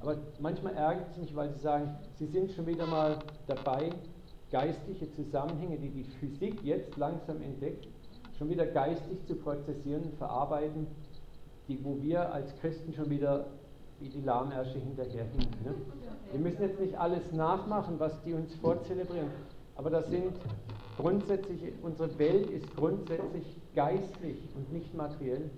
[0.00, 3.90] Aber manchmal ärgert es mich, weil sie sagen, sie sind schon wieder mal dabei,
[4.50, 7.88] geistliche Zusammenhänge, die die Physik jetzt langsam entdeckt,
[8.38, 10.86] schon wieder geistig zu prozessieren verarbeiten,
[11.68, 13.46] die, wo wir als Christen schon wieder
[13.98, 15.64] wie die Lahmärsche hinterherhinken.
[15.64, 15.74] Ne?
[16.30, 19.30] Wir müssen jetzt nicht alles nachmachen, was die uns vorzelebrieren,
[19.74, 20.32] aber das sind
[20.96, 23.44] grundsätzlich, unsere Welt ist grundsätzlich
[23.74, 25.50] geistlich und nicht materiell.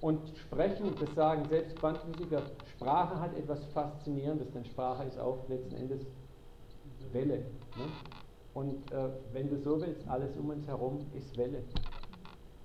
[0.00, 2.42] Und sprechen, das sagen selbst Quantenphysiker,
[2.76, 6.00] Sprache hat etwas Faszinierendes, denn Sprache ist auch letzten Endes
[7.12, 7.38] Welle.
[7.38, 7.84] Ne?
[8.54, 11.62] Und äh, wenn du so willst, alles um uns herum ist Welle.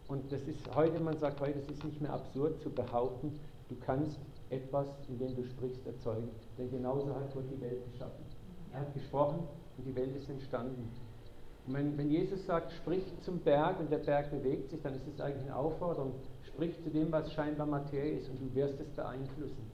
[0.07, 3.39] Und das ist heute, man sagt heute, es ist nicht mehr absurd zu behaupten,
[3.69, 4.17] du kannst
[4.49, 6.29] etwas, in dem du sprichst, erzeugen.
[6.57, 8.23] Denn genauso hat Gott die Welt geschaffen.
[8.73, 9.39] Er hat gesprochen
[9.77, 10.89] und die Welt ist entstanden.
[11.67, 15.07] Und wenn, wenn Jesus sagt, sprich zum Berg und der Berg bewegt sich, dann ist
[15.13, 16.13] es eigentlich eine Aufforderung,
[16.43, 19.66] sprich zu dem, was scheinbar Materie ist und du wirst es beeinflussen.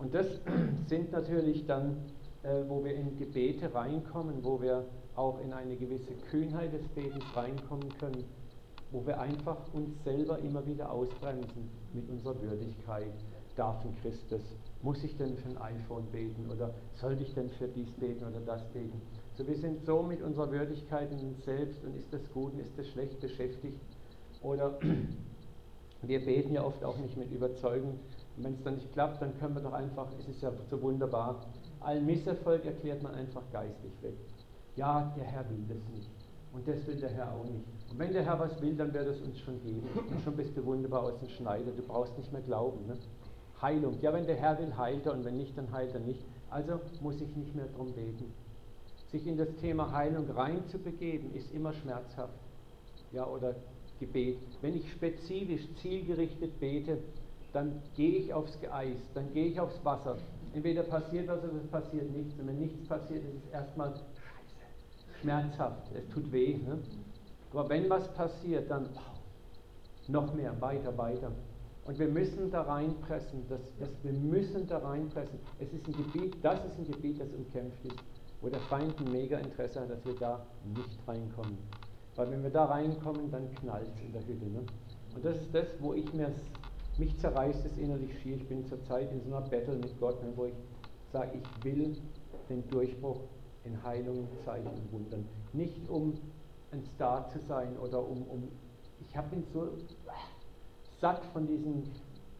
[0.00, 0.26] Und das
[0.88, 1.96] sind natürlich dann,
[2.42, 7.24] äh, wo wir in Gebete reinkommen, wo wir auch in eine gewisse Kühnheit des Betens
[7.34, 8.24] reinkommen können,
[8.90, 13.12] wo wir einfach uns selber immer wieder ausbremsen mit unserer Würdigkeit.
[13.56, 14.40] Darf ein Christ das?
[14.82, 18.40] Muss ich denn für ein iPhone beten oder sollte ich denn für dies beten oder
[18.40, 19.02] das beten?
[19.36, 22.60] So, wir sind so mit unserer Würdigkeit in uns selbst und ist das gut und
[22.60, 23.78] ist das schlecht beschäftigt.
[24.42, 24.78] Oder
[26.02, 27.98] wir beten ja oft auch nicht mit Überzeugung.
[28.40, 30.80] Und wenn es dann nicht klappt, dann können wir doch einfach, es ist ja so
[30.80, 31.44] wunderbar,
[31.80, 34.14] allen Misserfolg erklärt man einfach geistlich weg.
[34.76, 36.08] Ja, der Herr will das nicht.
[36.50, 37.66] Und das will der Herr auch nicht.
[37.90, 39.86] Und wenn der Herr was will, dann wird es uns schon geben.
[40.10, 41.70] Und schon bist du wunderbar aus dem Schneider.
[41.70, 42.86] Du brauchst nicht mehr glauben.
[42.86, 42.96] Ne?
[43.60, 44.00] Heilung.
[44.00, 45.12] Ja, wenn der Herr will, heilt er.
[45.12, 46.24] Und wenn nicht, dann heilt er nicht.
[46.48, 48.32] Also muss ich nicht mehr darum beten.
[49.12, 52.38] Sich in das Thema Heilung reinzubegeben, ist immer schmerzhaft.
[53.12, 53.54] Ja, oder
[53.98, 54.38] Gebet.
[54.62, 56.98] Wenn ich spezifisch, zielgerichtet bete,
[57.52, 60.16] dann gehe ich aufs Eis, dann gehe ich aufs Wasser.
[60.54, 62.38] Entweder passiert was oder es passiert nichts.
[62.38, 66.56] Und wenn nichts passiert, ist es erstmal scheiße, schmerzhaft, es tut weh.
[66.56, 66.78] Ne?
[67.52, 69.10] Aber wenn was passiert, dann wow,
[70.08, 71.30] noch mehr, weiter, weiter.
[71.84, 75.38] Und wir müssen da reinpressen, das, das, wir müssen da reinpressen.
[75.58, 77.96] Es ist ein Gebiet, das ist ein Gebiet, das umkämpft ist,
[78.40, 81.58] wo der Feind ein mega Interesse hat, dass wir da nicht reinkommen.
[82.16, 84.46] Weil wenn wir da reinkommen, dann knallt es in der Hütte.
[84.46, 84.60] Ne?
[85.14, 86.30] Und das ist das, wo ich mir,
[87.00, 88.36] mich zerreißt es innerlich schier.
[88.36, 90.54] Ich bin zurzeit in so einer Battle mit Gott, ne, wo ich
[91.12, 91.96] sage, ich will
[92.48, 93.20] den Durchbruch
[93.64, 95.24] in Heilungen, Zeichen und Wundern.
[95.52, 96.12] Nicht um
[96.72, 98.48] ein Star zu sein oder um, um
[99.00, 99.66] ich habe ihn so
[101.00, 101.84] satt von diesem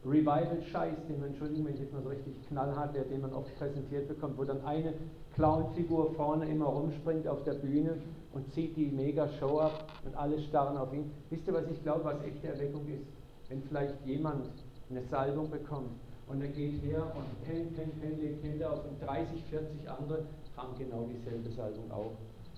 [0.04, 3.54] Revival-Scheiß, den man, Entschuldigung, wenn ich jetzt mal so richtig knallhart wäre, den man oft
[3.58, 4.94] präsentiert bekommt, wo dann eine
[5.34, 7.96] Clown-Figur vorne immer rumspringt auf der Bühne
[8.32, 11.10] und zieht die Mega-Show ab und alle starren auf ihn.
[11.30, 13.19] Wisst ihr, was ich glaube, was echte Erweckung ist?
[13.50, 14.48] Wenn vielleicht jemand
[14.88, 15.90] eine Salbung bekommt
[16.28, 20.22] und er geht her und pen, pen, pen, legt Hände auf und 30, 40 andere
[20.56, 22.12] haben genau dieselbe Salbung auch.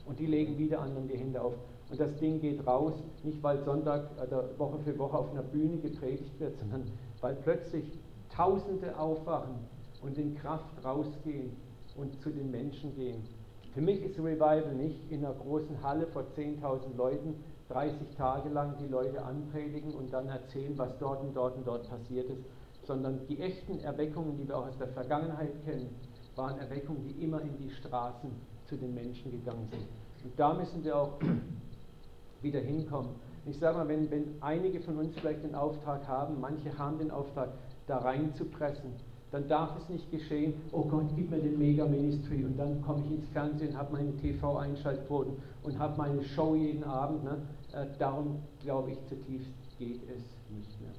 [0.07, 1.55] Und die legen wieder anderen die Hände auf.
[1.91, 2.93] Und das Ding geht raus,
[3.23, 6.85] nicht weil Sonntag oder Woche für Woche auf einer Bühne gepredigt wird, sondern
[7.21, 7.85] weil plötzlich
[8.29, 9.57] Tausende aufwachen
[10.03, 11.53] und in Kraft rausgehen
[11.97, 13.23] und zu den Menschen gehen.
[13.75, 17.35] Für mich ist Revival nicht in einer großen Halle vor 10.000 Leuten
[17.73, 21.89] 30 Tage lang die Leute anpredigen und dann erzählen, was dort und dort und dort
[21.89, 22.43] passiert ist,
[22.85, 25.89] sondern die echten Erweckungen, die wir auch aus der Vergangenheit kennen,
[26.37, 28.31] waren Erweckungen, die immer in die Straßen
[28.67, 29.87] zu den Menschen gegangen sind.
[30.25, 31.19] Und da müssen wir auch
[32.43, 33.11] wieder hinkommen.
[33.47, 37.11] Ich sage mal, wenn, wenn einige von uns vielleicht den Auftrag haben, manche haben den
[37.11, 37.51] Auftrag,
[37.89, 38.93] da reinzupressen,
[39.33, 43.13] dann darf es nicht geschehen, oh Gott, gib mir den Mega-Ministry und dann komme ich
[43.13, 47.25] ins Fernsehen, habe meine TV-Einschaltquoten und habe meine Show jeden Abend.
[47.25, 47.39] Ne?
[47.73, 50.23] Äh, darum glaube ich zutiefst geht es
[50.55, 50.93] nicht mehr.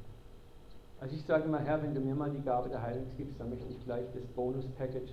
[1.00, 3.50] Also ich sage mal, Herr, wenn du mir mal die Gabe der Heilung gibst, dann
[3.50, 5.12] möchte ich gleich das Bonus-Package,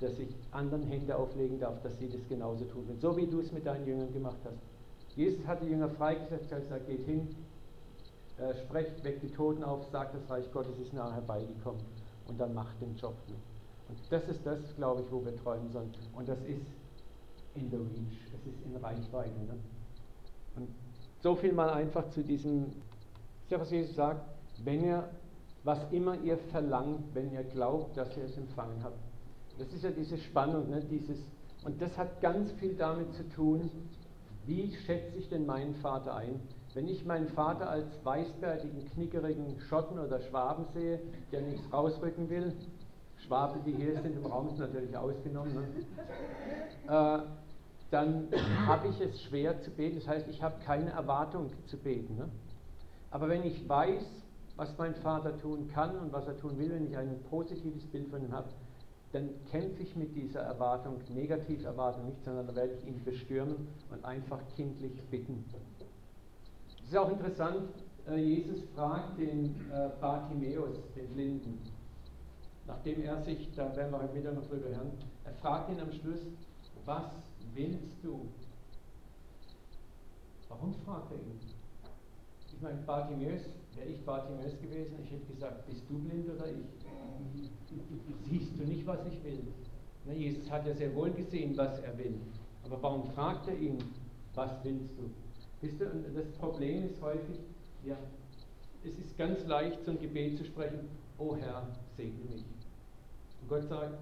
[0.00, 2.84] dass ich anderen Hände auflegen darf, dass sie das genauso tun.
[3.00, 4.58] So wie du es mit deinen Jüngern gemacht hast.
[5.16, 7.28] Jesus hat die Jünger freigesetzt, hat gesagt, geht hin,
[8.38, 11.82] äh, sprecht, weckt die Toten auf, sagt, das Reich Gottes ist nahe herbeigekommen
[12.28, 13.14] und dann macht den Job.
[13.28, 13.34] Ne?
[13.88, 15.92] Und das ist das, glaube ich, wo wir träumen sollen.
[16.14, 16.66] Und das ist
[17.54, 19.38] in the reach, es ist in Reichweite.
[19.40, 19.58] Ne?
[20.56, 20.68] Und
[21.22, 22.72] so viel mal einfach zu diesem,
[23.48, 24.26] ja, was Jesus sagt,
[24.64, 25.08] wenn ihr,
[25.64, 28.98] was immer ihr verlangt, wenn ihr glaubt, dass ihr es empfangen habt.
[29.58, 30.82] Das ist ja diese Spannung, ne?
[30.90, 31.18] dieses,
[31.64, 33.70] und das hat ganz viel damit zu tun,
[34.44, 36.40] wie schätze ich denn meinen Vater ein?
[36.74, 40.98] Wenn ich meinen Vater als weißbärtigen, knickerigen Schotten oder Schwaben sehe,
[41.30, 42.52] der nichts rausrücken will,
[43.18, 45.62] Schwaben, die hier sind im Raum, sind natürlich ausgenommen, ne?
[46.88, 47.41] äh,
[47.92, 48.28] dann
[48.66, 49.96] habe ich es schwer zu beten.
[49.96, 52.16] Das heißt, ich habe keine Erwartung zu beten.
[52.16, 52.28] Ne?
[53.10, 54.02] Aber wenn ich weiß,
[54.56, 58.08] was mein Vater tun kann und was er tun will, wenn ich ein positives Bild
[58.08, 58.48] von ihm habe,
[59.12, 64.02] dann kämpfe ich mit dieser Erwartung, Negativerwartung nicht, sondern da werde ich ihn bestürmen und
[64.06, 65.44] einfach kindlich bitten.
[66.82, 67.68] Es ist auch interessant,
[68.08, 71.58] äh, Jesus fragt den äh, Bartimäus, den Blinden,
[72.66, 74.92] nachdem er sich, da werden wir heute Mittag noch drüber hören,
[75.24, 76.20] er fragt ihn am Schluss,
[76.86, 77.04] was
[77.54, 78.26] willst du?
[80.48, 81.40] Warum fragt er ihn?
[82.54, 83.42] Ich meine, Bartimäus,
[83.74, 86.66] wäre ich Bartimäus gewesen, ich hätte gesagt, bist du blind oder ich?
[88.30, 89.42] Siehst du nicht, was ich will?
[90.04, 92.14] Na, Jesus hat ja sehr wohl gesehen, was er will.
[92.64, 93.78] Aber warum fragt er ihn,
[94.34, 95.10] was willst du?
[95.60, 97.38] Wisst ihr, das Problem ist häufig,
[97.84, 97.96] ja,
[98.84, 100.88] es ist ganz leicht, so ein Gebet zu sprechen,
[101.18, 102.44] oh Herr, segne mich.
[103.40, 103.98] Und Gott sagt,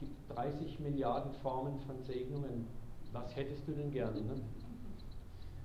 [0.00, 2.66] gibt 30 Milliarden Formen von Segnungen.
[3.12, 4.20] Was hättest du denn gerne?
[4.20, 4.40] Ne?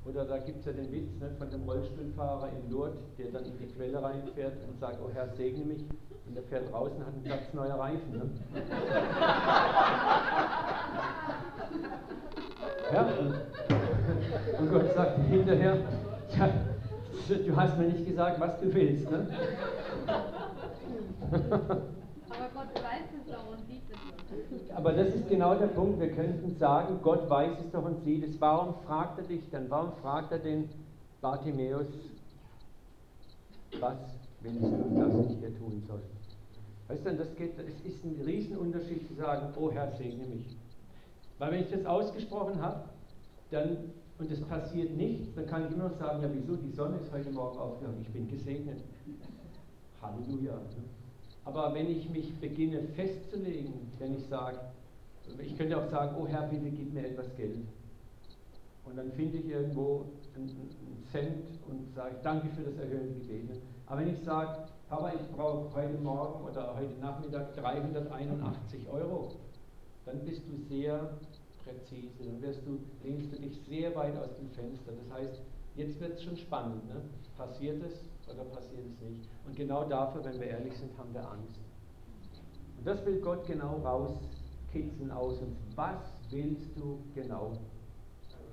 [0.06, 3.46] Oder da gibt es ja den Witz ne, von dem Rollstuhlfahrer in Lourdes, der dann
[3.46, 5.86] in die Quelle reinfährt und sagt, oh Herr, segne mich.
[6.26, 8.12] Und der fährt raus und hat einen Platz neuer Reifen.
[8.12, 8.30] Ne?
[12.94, 13.08] ja,
[14.60, 15.78] und, Gott sagt hinterher,
[16.38, 16.50] ja,
[17.30, 19.10] du hast mir nicht gesagt, was du willst.
[19.10, 19.28] Ne?
[21.32, 23.73] Aber Gott weiß es doch und.
[24.76, 26.00] Aber das ist genau der Punkt.
[26.00, 28.40] Wir könnten sagen, Gott weiß es doch und sieht es.
[28.42, 29.70] Warum fragt er dich dann?
[29.70, 30.70] Warum fragt er den
[31.24, 31.88] Bartimäus,
[33.80, 33.98] was
[34.42, 36.02] willst du, dass ich hier tun soll?
[36.90, 40.58] Weißt du, das geht, es ist ein Riesenunterschied zu sagen, oh Herr, segne mich.
[41.40, 42.90] Weil wenn ich das ausgesprochen habe,
[43.52, 43.78] dann,
[44.20, 47.12] und es passiert nichts, dann kann ich immer noch sagen, ja wieso, die Sonne ist
[47.14, 48.84] heute Morgen aufgegangen, ich bin gesegnet.
[50.02, 50.60] Halleluja.
[51.45, 54.60] Aber wenn ich mich beginne festzulegen, wenn ich sage,
[55.40, 57.68] ich könnte auch sagen, oh Herr, bitte gib mir etwas Geld.
[58.86, 60.06] Und dann finde ich irgendwo
[60.36, 60.49] einen,
[61.11, 63.61] Cent und sage, danke für das erhöhte Gebet.
[63.86, 69.32] Aber wenn ich sage, Papa, ich brauche heute Morgen oder heute Nachmittag 381 Euro,
[70.06, 71.11] dann bist du sehr
[71.64, 74.91] präzise, dann wirst du, lehnst du dich sehr weit aus dem Fenster.
[74.91, 75.41] Das heißt,
[75.76, 76.88] jetzt wird es schon spannend.
[76.90, 77.02] Ne?
[77.38, 77.94] Passiert es
[78.34, 79.30] oder passiert es nicht?
[79.46, 81.60] Und genau dafür, wenn wir ehrlich sind, haben wir Angst.
[82.78, 85.58] Und das will Gott genau rauskitzeln aus uns.
[85.76, 87.54] Was willst du genau